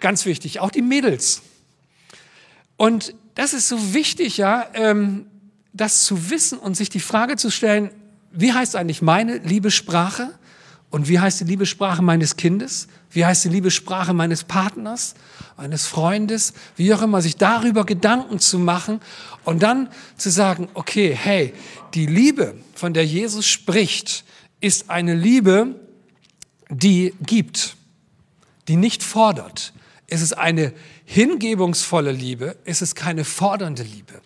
ganz 0.00 0.24
wichtig, 0.24 0.60
auch 0.60 0.70
die 0.70 0.82
Mädels. 0.82 1.42
Und 2.76 3.14
das 3.34 3.52
ist 3.52 3.68
so 3.68 3.94
wichtig, 3.94 4.38
ja, 4.38 4.66
ähm, 4.72 5.26
das 5.72 6.04
zu 6.04 6.30
wissen 6.30 6.58
und 6.58 6.76
sich 6.76 6.88
die 6.88 7.00
Frage 7.00 7.36
zu 7.36 7.50
stellen, 7.50 7.90
wie 8.32 8.52
heißt 8.52 8.76
eigentlich 8.76 9.02
meine 9.02 9.38
Liebessprache 9.38 10.30
und 10.90 11.08
wie 11.08 11.18
heißt 11.18 11.40
die 11.40 11.44
Liebessprache 11.44 12.02
meines 12.02 12.36
Kindes? 12.36 12.88
Wie 13.10 13.24
heißt 13.24 13.44
die 13.44 13.48
Liebessprache 13.48 14.12
meines 14.12 14.44
Partners, 14.44 15.14
meines 15.56 15.86
Freundes? 15.86 16.52
Wie 16.76 16.92
auch 16.94 17.02
immer, 17.02 17.22
sich 17.22 17.36
darüber 17.36 17.84
Gedanken 17.84 18.38
zu 18.38 18.58
machen 18.58 19.00
und 19.44 19.62
dann 19.62 19.88
zu 20.16 20.30
sagen, 20.30 20.68
okay, 20.74 21.16
hey, 21.20 21.54
die 21.94 22.06
Liebe, 22.06 22.54
von 22.74 22.94
der 22.94 23.04
Jesus 23.04 23.46
spricht, 23.46 24.24
ist 24.60 24.90
eine 24.90 25.14
Liebe, 25.14 25.74
die 26.68 27.14
gibt, 27.24 27.76
die 28.68 28.76
nicht 28.76 29.02
fordert. 29.02 29.72
Es 30.06 30.22
ist 30.22 30.36
eine 30.36 30.72
hingebungsvolle 31.04 32.12
Liebe, 32.12 32.56
es 32.64 32.82
ist 32.82 32.94
keine 32.94 33.24
fordernde 33.24 33.82
Liebe. 33.82 34.20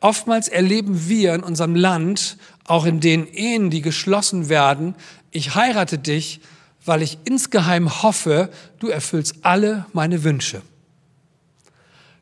Oftmals 0.00 0.48
erleben 0.48 1.08
wir 1.08 1.34
in 1.34 1.42
unserem 1.42 1.74
Land, 1.74 2.36
auch 2.66 2.86
in 2.86 3.00
den 3.00 3.26
Ehen, 3.26 3.70
die 3.70 3.82
geschlossen 3.82 4.48
werden, 4.48 4.94
ich 5.30 5.54
heirate 5.54 5.98
dich, 5.98 6.40
weil 6.84 7.02
ich 7.02 7.18
insgeheim 7.24 8.02
hoffe, 8.02 8.50
du 8.78 8.88
erfüllst 8.88 9.36
alle 9.42 9.86
meine 9.92 10.24
Wünsche. 10.24 10.62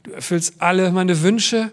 Du 0.02 0.12
erfüllst 0.12 0.60
alle 0.60 0.90
meine 0.92 1.22
Wünsche 1.22 1.70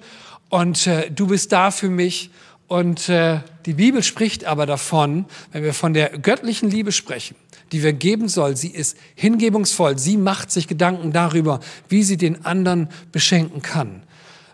und 0.49 0.85
äh, 0.87 1.09
du 1.09 1.27
bist 1.27 1.51
da 1.51 1.71
für 1.71 1.89
mich. 1.89 2.29
Und 2.67 3.09
äh, 3.09 3.39
die 3.65 3.73
Bibel 3.73 4.03
spricht 4.03 4.45
aber 4.45 4.67
davon, 4.67 5.25
wenn 5.51 5.63
wir 5.63 5.73
von 5.73 5.93
der 5.93 6.19
göttlichen 6.19 6.69
Liebe 6.69 6.91
sprechen, 6.91 7.35
die 7.71 7.81
wir 7.81 7.93
geben 7.93 8.27
soll, 8.27 8.55
sie 8.55 8.69
ist 8.69 8.97
hingebungsvoll, 9.15 9.97
sie 9.97 10.17
macht 10.17 10.51
sich 10.51 10.67
Gedanken 10.67 11.11
darüber, 11.11 11.59
wie 11.87 12.03
sie 12.03 12.17
den 12.17 12.45
anderen 12.45 12.89
beschenken 13.11 13.63
kann. 13.63 14.03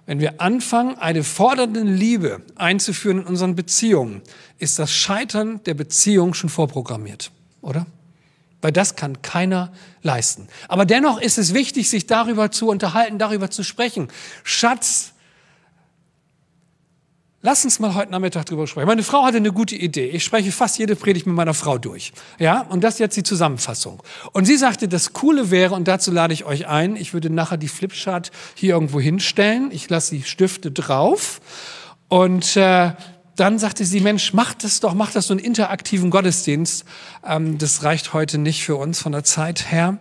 Wenn 0.06 0.20
wir 0.20 0.40
anfangen, 0.40 0.98
eine 0.98 1.24
fordernde 1.24 1.82
Liebe 1.82 2.44
einzuführen 2.56 3.22
in 3.22 3.26
unseren 3.26 3.56
Beziehungen, 3.56 4.22
ist 4.60 4.78
das 4.78 4.92
Scheitern 4.92 5.64
der 5.64 5.74
Beziehung 5.74 6.34
schon 6.34 6.50
vorprogrammiert, 6.50 7.32
oder? 7.62 7.88
Weil 8.62 8.72
das 8.72 8.96
kann 8.96 9.22
keiner 9.22 9.74
leisten. 10.04 10.48
Aber 10.68 10.86
dennoch 10.86 11.20
ist 11.20 11.38
es 11.38 11.54
wichtig, 11.54 11.90
sich 11.90 12.06
darüber 12.06 12.52
zu 12.52 12.70
unterhalten, 12.70 13.18
darüber 13.18 13.50
zu 13.50 13.64
sprechen. 13.64 14.10
Schatz, 14.44 15.14
Lass 17.46 17.64
uns 17.64 17.78
mal 17.78 17.94
heute 17.94 18.12
Nachmittag 18.12 18.48
drüber 18.48 18.66
sprechen. 18.66 18.88
Meine 18.88 19.04
Frau 19.04 19.24
hatte 19.24 19.38
eine 19.38 19.52
gute 19.52 19.76
Idee. 19.76 20.10
Ich 20.10 20.24
spreche 20.24 20.52
fast 20.52 20.80
jede 20.80 20.96
Predigt 20.96 21.28
mit 21.28 21.36
meiner 21.36 21.54
Frau 21.54 21.78
durch. 21.78 22.12
Ja, 22.40 22.62
und 22.62 22.84
das 22.84 22.96
ist 22.96 23.00
jetzt 23.00 23.18
die 23.18 23.22
Zusammenfassung. 23.22 24.02
Und 24.32 24.46
sie 24.46 24.58
sagte, 24.58 24.88
das 24.88 25.14
Coole 25.14 25.52
wäre, 25.52 25.76
und 25.76 25.88
dazu 25.88 26.10
lade 26.10 26.34
ich 26.34 26.46
euch 26.46 26.66
ein, 26.66 26.96
ich 26.96 27.14
würde 27.14 27.30
nachher 27.30 27.58
die 27.58 27.68
Flipchart 27.68 28.32
hier 28.56 28.74
irgendwo 28.74 29.00
hinstellen. 29.00 29.70
Ich 29.72 29.88
lasse 29.92 30.16
die 30.16 30.24
Stifte 30.24 30.72
drauf. 30.72 31.40
Und 32.08 32.58
äh, 32.58 32.94
dann 33.36 33.60
sagte 33.60 33.86
sie, 33.86 34.00
Mensch, 34.00 34.34
mach 34.34 34.56
das 34.56 34.80
doch, 34.80 34.96
mach 34.96 35.12
das 35.12 35.28
so 35.28 35.36
einen 35.36 35.44
interaktiven 35.44 36.10
Gottesdienst. 36.10 36.84
Ähm, 37.24 37.60
das 37.60 37.84
reicht 37.84 38.14
heute 38.14 38.40
nicht 38.40 38.66
für 38.66 38.76
uns 38.76 39.00
von 39.00 39.12
der 39.12 39.24
Zeit 39.24 39.72
her. 39.72 40.00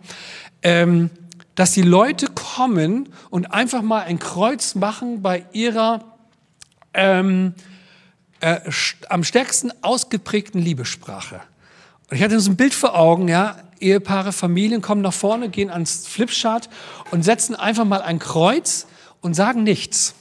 Ähm, 0.62 1.10
dass 1.56 1.72
die 1.72 1.82
Leute 1.82 2.28
kommen 2.28 3.10
und 3.28 3.52
einfach 3.52 3.82
mal 3.82 4.00
ein 4.04 4.18
Kreuz 4.18 4.74
machen 4.76 5.20
bei 5.20 5.44
ihrer 5.52 6.13
ähm, 6.94 7.54
äh, 8.40 8.60
am 9.08 9.24
stärksten 9.24 9.72
ausgeprägten 9.82 10.60
Liebessprache. 10.60 11.40
Und 12.10 12.16
ich 12.16 12.22
hatte 12.22 12.38
so 12.40 12.50
ein 12.50 12.56
Bild 12.56 12.74
vor 12.74 12.96
Augen, 12.96 13.28
ja, 13.28 13.56
Ehepaare, 13.80 14.32
Familien 14.32 14.82
kommen 14.82 15.02
nach 15.02 15.12
vorne, 15.12 15.48
gehen 15.48 15.70
ans 15.70 16.06
Flipchart 16.06 16.68
und 17.10 17.22
setzen 17.22 17.54
einfach 17.54 17.84
mal 17.84 18.02
ein 18.02 18.18
Kreuz 18.18 18.86
und 19.20 19.34
sagen 19.34 19.62
nichts. 19.62 20.14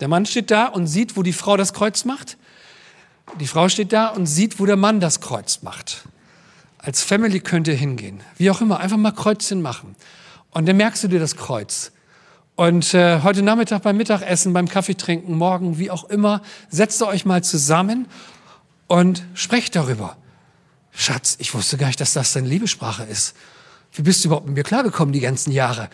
Der 0.00 0.08
Mann 0.08 0.26
steht 0.26 0.50
da 0.50 0.66
und 0.66 0.86
sieht, 0.86 1.16
wo 1.16 1.22
die 1.22 1.32
Frau 1.32 1.56
das 1.56 1.72
Kreuz 1.72 2.04
macht. 2.04 2.36
Die 3.40 3.46
Frau 3.46 3.68
steht 3.68 3.92
da 3.92 4.08
und 4.08 4.26
sieht, 4.26 4.60
wo 4.60 4.66
der 4.66 4.76
Mann 4.76 5.00
das 5.00 5.20
Kreuz 5.20 5.62
macht. 5.62 6.04
Als 6.78 7.02
Family 7.02 7.40
könnt 7.40 7.68
ihr 7.68 7.74
hingehen. 7.74 8.20
Wie 8.36 8.50
auch 8.50 8.60
immer, 8.60 8.78
einfach 8.80 8.96
mal 8.96 9.12
Kreuzchen 9.12 9.60
machen. 9.60 9.96
Und 10.50 10.66
dann 10.66 10.76
merkst 10.76 11.04
du 11.04 11.08
dir 11.08 11.18
das 11.18 11.36
Kreuz. 11.36 11.92
Und 12.58 12.92
äh, 12.92 13.20
heute 13.22 13.42
Nachmittag 13.42 13.82
beim 13.82 13.96
Mittagessen, 13.96 14.52
beim 14.52 14.66
Kaffeetrinken, 14.66 15.32
morgen, 15.36 15.78
wie 15.78 15.92
auch 15.92 16.02
immer, 16.10 16.42
setzt 16.68 17.00
ihr 17.00 17.06
euch 17.06 17.24
mal 17.24 17.44
zusammen 17.44 18.08
und 18.88 19.24
sprecht 19.34 19.76
darüber. 19.76 20.16
Schatz, 20.90 21.36
ich 21.38 21.54
wusste 21.54 21.76
gar 21.76 21.86
nicht, 21.86 22.00
dass 22.00 22.14
das 22.14 22.32
deine 22.32 22.48
Liebessprache 22.48 23.04
ist. 23.04 23.36
Wie 23.92 24.02
bist 24.02 24.24
du 24.24 24.28
überhaupt 24.30 24.46
mit 24.46 24.56
mir 24.56 24.64
klargekommen 24.64 25.12
die 25.12 25.20
ganzen 25.20 25.52
Jahre? 25.52 25.88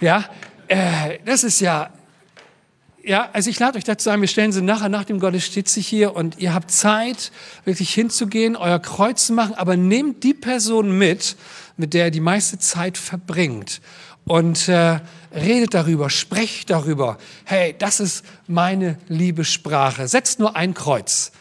Ja, 0.00 0.24
äh, 0.68 1.18
das 1.26 1.44
ist 1.44 1.60
ja, 1.60 1.90
ja, 3.04 3.28
also 3.34 3.50
ich 3.50 3.58
lade 3.58 3.76
euch 3.76 3.84
dazu 3.84 4.08
ein, 4.08 4.22
wir 4.22 4.28
stellen 4.28 4.52
sie 4.52 4.62
nachher 4.62 4.88
nach 4.88 5.04
dem 5.04 5.20
Gottesdienst 5.20 5.76
hier 5.76 6.16
und 6.16 6.38
ihr 6.38 6.54
habt 6.54 6.70
Zeit, 6.70 7.32
wirklich 7.66 7.92
hinzugehen, 7.92 8.56
euer 8.56 8.78
Kreuz 8.78 9.26
zu 9.26 9.34
machen, 9.34 9.52
aber 9.56 9.76
nehmt 9.76 10.24
die 10.24 10.32
Person 10.32 10.96
mit, 10.96 11.36
mit 11.76 11.92
der 11.92 12.06
ihr 12.06 12.10
die 12.12 12.20
meiste 12.20 12.58
Zeit 12.58 12.96
verbringt 12.96 13.82
und 14.28 14.68
äh, 14.68 15.00
redet 15.34 15.74
darüber, 15.74 16.10
sprecht 16.10 16.70
darüber. 16.70 17.18
Hey, 17.44 17.74
das 17.78 17.98
ist 17.98 18.24
meine 18.46 18.98
Liebessprache. 19.08 20.06
Setzt 20.06 20.38
nur 20.38 20.54
ein 20.54 20.74
Kreuz. 20.74 21.32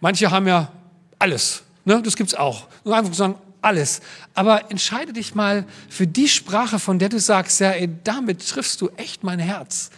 Manche 0.00 0.30
haben 0.30 0.46
ja 0.46 0.70
alles, 1.18 1.62
ne? 1.84 2.00
das 2.02 2.16
gibt's 2.16 2.34
auch. 2.34 2.68
Nur 2.84 2.96
einfach 2.96 3.12
sagen, 3.12 3.34
alles. 3.60 4.00
Aber 4.34 4.70
entscheide 4.70 5.12
dich 5.12 5.34
mal 5.34 5.66
für 5.88 6.06
die 6.06 6.28
Sprache, 6.28 6.78
von 6.78 7.00
der 7.00 7.08
du 7.08 7.18
sagst, 7.18 7.60
ja, 7.60 7.70
ey, 7.70 7.90
damit 8.04 8.48
triffst 8.48 8.80
du 8.80 8.88
echt 8.96 9.24
mein 9.24 9.40
Herz. 9.40 9.90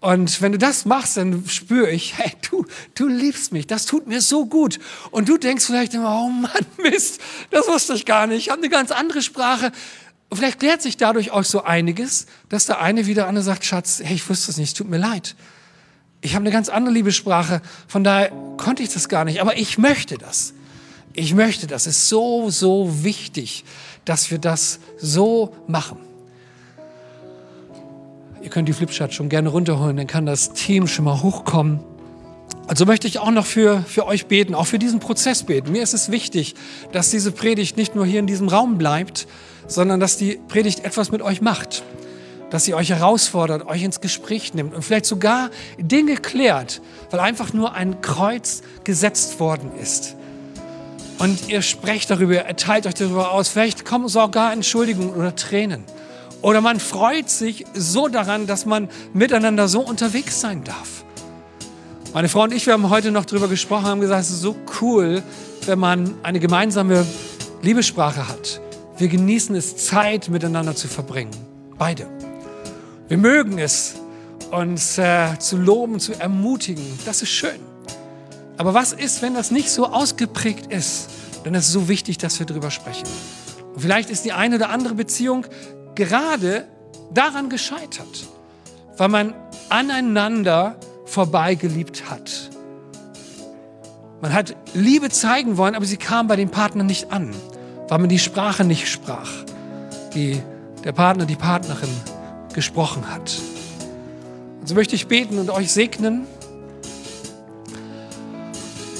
Und 0.00 0.42
wenn 0.42 0.52
du 0.52 0.58
das 0.58 0.84
machst, 0.84 1.16
dann 1.16 1.44
spüre 1.48 1.90
ich, 1.90 2.18
hey, 2.18 2.32
du, 2.50 2.64
du 2.94 3.08
liebst 3.08 3.52
mich, 3.52 3.66
das 3.66 3.86
tut 3.86 4.06
mir 4.06 4.20
so 4.20 4.46
gut. 4.46 4.78
Und 5.10 5.28
du 5.28 5.38
denkst 5.38 5.64
vielleicht 5.64 5.94
immer, 5.94 6.22
oh 6.22 6.28
Mann, 6.28 6.66
Mist, 6.82 7.20
das 7.50 7.66
wusste 7.66 7.94
ich 7.94 8.04
gar 8.04 8.26
nicht, 8.26 8.46
ich 8.46 8.50
habe 8.50 8.60
eine 8.60 8.68
ganz 8.68 8.90
andere 8.90 9.22
Sprache. 9.22 9.72
Und 10.30 10.36
vielleicht 10.36 10.60
klärt 10.60 10.82
sich 10.82 10.96
dadurch 10.96 11.30
auch 11.30 11.44
so 11.44 11.64
einiges, 11.64 12.26
dass 12.48 12.66
der 12.66 12.80
eine 12.80 13.06
wieder 13.06 13.26
andere 13.26 13.44
sagt, 13.44 13.64
Schatz, 13.64 14.00
hey, 14.02 14.16
ich 14.16 14.28
wusste 14.28 14.50
es 14.50 14.58
nicht, 14.58 14.76
tut 14.76 14.88
mir 14.88 14.98
leid. 14.98 15.34
Ich 16.20 16.34
habe 16.34 16.42
eine 16.42 16.50
ganz 16.50 16.68
andere 16.68 16.92
Liebessprache, 16.94 17.62
von 17.86 18.04
daher 18.04 18.32
konnte 18.56 18.82
ich 18.82 18.92
das 18.92 19.08
gar 19.08 19.24
nicht, 19.24 19.40
aber 19.40 19.56
ich 19.56 19.78
möchte 19.78 20.18
das. 20.18 20.52
Ich 21.14 21.34
möchte 21.34 21.66
das. 21.66 21.86
Es 21.86 21.98
ist 21.98 22.08
so, 22.08 22.50
so 22.50 23.04
wichtig, 23.04 23.64
dass 24.04 24.30
wir 24.30 24.38
das 24.38 24.80
so 24.98 25.54
machen. 25.66 25.98
Ihr 28.42 28.50
könnt 28.50 28.68
die 28.68 28.72
Flipchart 28.72 29.14
schon 29.14 29.28
gerne 29.28 29.48
runterholen, 29.48 29.96
dann 29.96 30.06
kann 30.06 30.26
das 30.26 30.52
Team 30.52 30.86
schon 30.86 31.04
mal 31.04 31.22
hochkommen. 31.22 31.80
Also 32.66 32.84
möchte 32.84 33.08
ich 33.08 33.18
auch 33.18 33.30
noch 33.30 33.46
für, 33.46 33.82
für 33.82 34.06
euch 34.06 34.26
beten, 34.26 34.54
auch 34.54 34.66
für 34.66 34.78
diesen 34.78 35.00
Prozess 35.00 35.42
beten. 35.42 35.72
Mir 35.72 35.82
ist 35.82 35.94
es 35.94 36.10
wichtig, 36.10 36.54
dass 36.92 37.10
diese 37.10 37.32
Predigt 37.32 37.76
nicht 37.76 37.94
nur 37.94 38.04
hier 38.04 38.20
in 38.20 38.26
diesem 38.26 38.48
Raum 38.48 38.76
bleibt, 38.78 39.26
sondern 39.68 40.00
dass 40.00 40.16
die 40.16 40.40
Predigt 40.48 40.84
etwas 40.84 41.12
mit 41.12 41.22
euch 41.22 41.40
macht. 41.40 41.84
Dass 42.50 42.64
sie 42.64 42.74
euch 42.74 42.88
herausfordert, 42.88 43.66
euch 43.66 43.82
ins 43.82 44.00
Gespräch 44.00 44.54
nimmt 44.54 44.74
und 44.74 44.82
vielleicht 44.82 45.04
sogar 45.04 45.50
Dinge 45.76 46.16
klärt, 46.16 46.80
weil 47.10 47.20
einfach 47.20 47.52
nur 47.52 47.74
ein 47.74 48.00
Kreuz 48.00 48.62
gesetzt 48.84 49.38
worden 49.38 49.70
ist. 49.80 50.16
Und 51.18 51.48
ihr 51.48 51.62
sprecht 51.62 52.10
darüber, 52.10 52.34
ihr 52.34 52.40
erteilt 52.40 52.86
euch 52.86 52.94
darüber 52.94 53.32
aus. 53.32 53.48
Vielleicht 53.48 53.84
kommen 53.84 54.08
sogar 54.08 54.52
Entschuldigungen 54.52 55.14
oder 55.14 55.36
Tränen. 55.36 55.84
Oder 56.40 56.60
man 56.60 56.80
freut 56.80 57.28
sich 57.28 57.66
so 57.74 58.08
daran, 58.08 58.46
dass 58.46 58.64
man 58.64 58.88
miteinander 59.12 59.68
so 59.68 59.80
unterwegs 59.80 60.40
sein 60.40 60.64
darf. 60.64 61.04
Meine 62.14 62.28
Frau 62.28 62.44
und 62.44 62.54
ich, 62.54 62.64
wir 62.64 62.72
haben 62.72 62.88
heute 62.88 63.10
noch 63.10 63.26
darüber 63.26 63.48
gesprochen, 63.48 63.86
haben 63.86 64.00
gesagt, 64.00 64.22
es 64.22 64.30
ist 64.30 64.40
so 64.40 64.56
cool, 64.80 65.22
wenn 65.66 65.78
man 65.78 66.14
eine 66.22 66.40
gemeinsame 66.40 67.04
Liebessprache 67.62 68.28
hat 68.28 68.60
wir 68.98 69.08
genießen 69.08 69.54
es, 69.54 69.76
Zeit 69.76 70.28
miteinander 70.28 70.74
zu 70.74 70.88
verbringen. 70.88 71.30
Beide. 71.78 72.08
Wir 73.06 73.16
mögen 73.16 73.58
es, 73.58 73.94
uns 74.50 74.98
äh, 74.98 75.38
zu 75.38 75.56
loben, 75.56 76.00
zu 76.00 76.18
ermutigen. 76.18 76.84
Das 77.04 77.22
ist 77.22 77.30
schön. 77.30 77.60
Aber 78.56 78.74
was 78.74 78.92
ist, 78.92 79.22
wenn 79.22 79.34
das 79.34 79.50
nicht 79.50 79.70
so 79.70 79.86
ausgeprägt 79.86 80.72
ist? 80.72 81.08
Dann 81.44 81.54
ist 81.54 81.66
es 81.66 81.72
so 81.72 81.88
wichtig, 81.88 82.18
dass 82.18 82.40
wir 82.40 82.46
darüber 82.46 82.70
sprechen. 82.70 83.06
Und 83.74 83.80
vielleicht 83.80 84.10
ist 84.10 84.24
die 84.24 84.32
eine 84.32 84.56
oder 84.56 84.70
andere 84.70 84.94
Beziehung 84.94 85.46
gerade 85.94 86.66
daran 87.14 87.50
gescheitert, 87.50 88.26
weil 88.96 89.08
man 89.08 89.34
aneinander 89.68 90.76
vorbeigeliebt 91.06 92.10
hat. 92.10 92.50
Man 94.20 94.32
hat 94.32 94.56
Liebe 94.74 95.10
zeigen 95.10 95.56
wollen, 95.56 95.76
aber 95.76 95.84
sie 95.84 95.96
kam 95.96 96.26
bei 96.26 96.34
den 96.34 96.50
Partnern 96.50 96.86
nicht 96.86 97.12
an 97.12 97.32
weil 97.88 97.98
man 97.98 98.08
die 98.08 98.18
Sprache 98.18 98.64
nicht 98.64 98.88
sprach, 98.88 99.30
die 100.14 100.40
der 100.84 100.92
Partner, 100.92 101.26
die 101.26 101.36
Partnerin 101.36 101.88
gesprochen 102.52 103.12
hat. 103.12 103.34
So 104.64 104.74
möchte 104.74 104.94
ich 104.94 105.06
beten 105.06 105.38
und 105.38 105.50
euch 105.50 105.72
segnen 105.72 106.26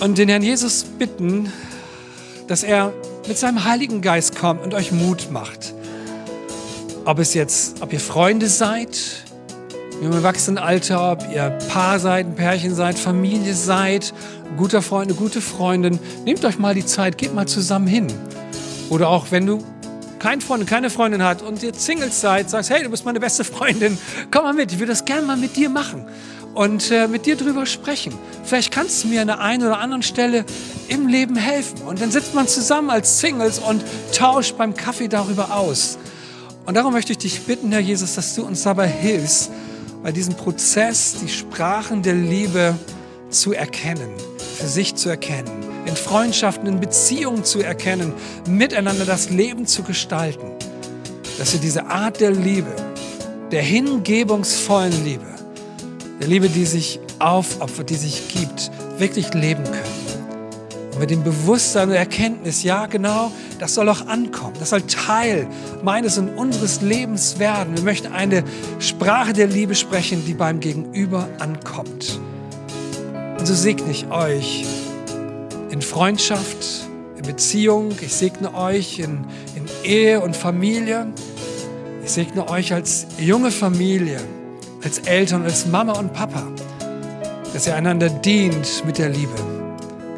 und 0.00 0.16
den 0.18 0.28
Herrn 0.28 0.42
Jesus 0.42 0.84
bitten, 0.84 1.52
dass 2.46 2.62
er 2.62 2.92
mit 3.26 3.36
seinem 3.36 3.64
Heiligen 3.64 4.00
Geist 4.00 4.36
kommt 4.36 4.62
und 4.62 4.74
euch 4.74 4.92
Mut 4.92 5.30
macht. 5.30 5.74
Ob 7.04 7.18
es 7.18 7.34
jetzt, 7.34 7.82
ob 7.82 7.92
ihr 7.92 8.00
Freunde 8.00 8.48
seid, 8.48 8.98
im 10.00 10.12
Erwachsenenalter, 10.12 11.12
ob 11.12 11.26
ihr 11.32 11.50
Paar 11.68 11.98
seid, 11.98 12.26
ein 12.26 12.34
Pärchen 12.34 12.74
seid, 12.74 12.98
Familie 12.98 13.54
seid, 13.54 14.14
ein 14.48 14.56
guter 14.56 14.80
Freund, 14.80 15.10
eine 15.10 15.18
gute 15.18 15.40
Freundin, 15.40 15.98
nehmt 16.24 16.44
euch 16.44 16.58
mal 16.58 16.74
die 16.74 16.86
Zeit, 16.86 17.18
geht 17.18 17.34
mal 17.34 17.46
zusammen 17.46 17.88
hin. 17.88 18.06
Oder 18.90 19.08
auch 19.08 19.30
wenn 19.30 19.46
du 19.46 19.64
kein 20.18 20.40
Freund, 20.40 20.66
keine 20.66 20.90
Freundin 20.90 21.22
hat 21.22 21.42
und 21.42 21.62
ihr 21.62 21.72
Singles 21.74 22.20
seid, 22.20 22.50
sagst, 22.50 22.70
hey, 22.70 22.82
du 22.82 22.90
bist 22.90 23.04
meine 23.04 23.20
beste 23.20 23.44
Freundin, 23.44 23.96
komm 24.30 24.44
mal 24.44 24.54
mit, 24.54 24.72
ich 24.72 24.78
würde 24.78 24.92
das 24.92 25.04
gerne 25.04 25.26
mal 25.26 25.36
mit 25.36 25.56
dir 25.56 25.70
machen 25.70 26.06
und 26.54 26.90
äh, 26.90 27.06
mit 27.06 27.26
dir 27.26 27.36
drüber 27.36 27.66
sprechen. 27.66 28.12
Vielleicht 28.42 28.72
kannst 28.72 29.04
du 29.04 29.08
mir 29.08 29.20
an 29.20 29.28
der 29.28 29.40
einen 29.40 29.62
oder 29.62 29.78
anderen 29.78 30.02
Stelle 30.02 30.44
im 30.88 31.06
Leben 31.06 31.36
helfen. 31.36 31.82
Und 31.82 32.00
dann 32.00 32.10
sitzt 32.10 32.34
man 32.34 32.48
zusammen 32.48 32.90
als 32.90 33.20
Singles 33.20 33.58
und 33.60 33.84
tauscht 34.12 34.56
beim 34.58 34.74
Kaffee 34.74 35.08
darüber 35.08 35.54
aus. 35.54 35.98
Und 36.66 36.74
darum 36.74 36.92
möchte 36.92 37.12
ich 37.12 37.18
dich 37.18 37.42
bitten, 37.42 37.70
Herr 37.70 37.80
Jesus, 37.80 38.14
dass 38.14 38.34
du 38.34 38.44
uns 38.44 38.62
dabei 38.62 38.88
hilfst, 38.88 39.50
bei 40.02 40.12
diesem 40.12 40.34
Prozess 40.34 41.16
die 41.22 41.28
Sprachen 41.28 42.02
der 42.02 42.14
Liebe 42.14 42.74
zu 43.30 43.52
erkennen, 43.52 44.10
für 44.56 44.66
sich 44.66 44.94
zu 44.94 45.08
erkennen, 45.08 45.67
in 45.88 45.96
Freundschaften, 45.96 46.68
in 46.68 46.80
Beziehungen 46.80 47.44
zu 47.44 47.60
erkennen, 47.60 48.12
miteinander 48.46 49.06
das 49.06 49.30
Leben 49.30 49.66
zu 49.66 49.82
gestalten. 49.82 50.52
Dass 51.38 51.52
wir 51.54 51.60
diese 51.60 51.86
Art 51.86 52.20
der 52.20 52.30
Liebe, 52.30 52.74
der 53.50 53.62
hingebungsvollen 53.62 55.04
Liebe, 55.04 55.26
der 56.20 56.28
Liebe, 56.28 56.48
die 56.48 56.66
sich 56.66 57.00
aufopfert, 57.18 57.90
die 57.90 57.94
sich 57.94 58.28
gibt, 58.28 58.70
wirklich 58.98 59.32
leben 59.32 59.64
können. 59.64 59.98
Und 60.92 61.00
mit 61.00 61.10
dem 61.10 61.22
Bewusstsein 61.22 61.88
und 61.88 61.94
Erkenntnis, 61.94 62.62
ja 62.64 62.86
genau, 62.86 63.32
das 63.58 63.74
soll 63.74 63.88
auch 63.88 64.06
ankommen. 64.06 64.54
Das 64.58 64.70
soll 64.70 64.82
Teil 64.82 65.46
meines 65.82 66.18
und 66.18 66.28
unseres 66.36 66.82
Lebens 66.82 67.38
werden. 67.38 67.76
Wir 67.76 67.82
möchten 67.82 68.12
eine 68.12 68.44
Sprache 68.78 69.32
der 69.32 69.46
Liebe 69.46 69.74
sprechen, 69.74 70.24
die 70.26 70.34
beim 70.34 70.60
Gegenüber 70.60 71.28
ankommt. 71.38 72.20
Und 73.38 73.46
so 73.46 73.54
segne 73.54 73.90
ich 73.90 74.10
euch 74.10 74.66
in 75.70 75.82
Freundschaft, 75.82 76.88
in 77.16 77.22
Beziehung. 77.22 77.92
Ich 78.00 78.14
segne 78.14 78.54
euch 78.54 78.98
in, 78.98 79.24
in 79.54 79.64
Ehe 79.84 80.20
und 80.20 80.36
Familie. 80.36 81.06
Ich 82.04 82.12
segne 82.12 82.48
euch 82.48 82.72
als 82.72 83.06
junge 83.18 83.50
Familie, 83.50 84.20
als 84.82 84.98
Eltern, 85.00 85.44
als 85.44 85.66
Mama 85.66 85.92
und 85.98 86.12
Papa, 86.12 86.42
dass 87.52 87.66
ihr 87.66 87.74
einander 87.74 88.08
dient 88.08 88.84
mit 88.86 88.98
der 88.98 89.10
Liebe, 89.10 89.34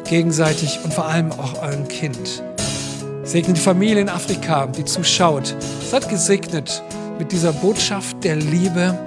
gegenseitig 0.05 0.79
und 0.83 0.93
vor 0.93 1.05
allem 1.05 1.31
auch 1.33 1.61
eurem 1.61 1.87
Kind. 1.87 2.43
Segne 3.23 3.53
die 3.53 3.61
Familie 3.61 4.01
in 4.01 4.09
Afrika, 4.09 4.67
die 4.67 4.85
zuschaut. 4.85 5.55
Seid 5.89 6.09
gesegnet 6.09 6.81
mit 7.19 7.31
dieser 7.31 7.53
Botschaft 7.53 8.23
der 8.23 8.35
Liebe 8.35 8.97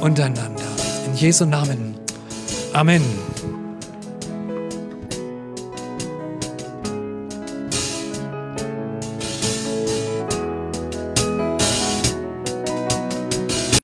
untereinander. 0.00 0.62
In 1.06 1.14
Jesu 1.14 1.44
Namen. 1.44 1.94
Amen. 2.72 3.33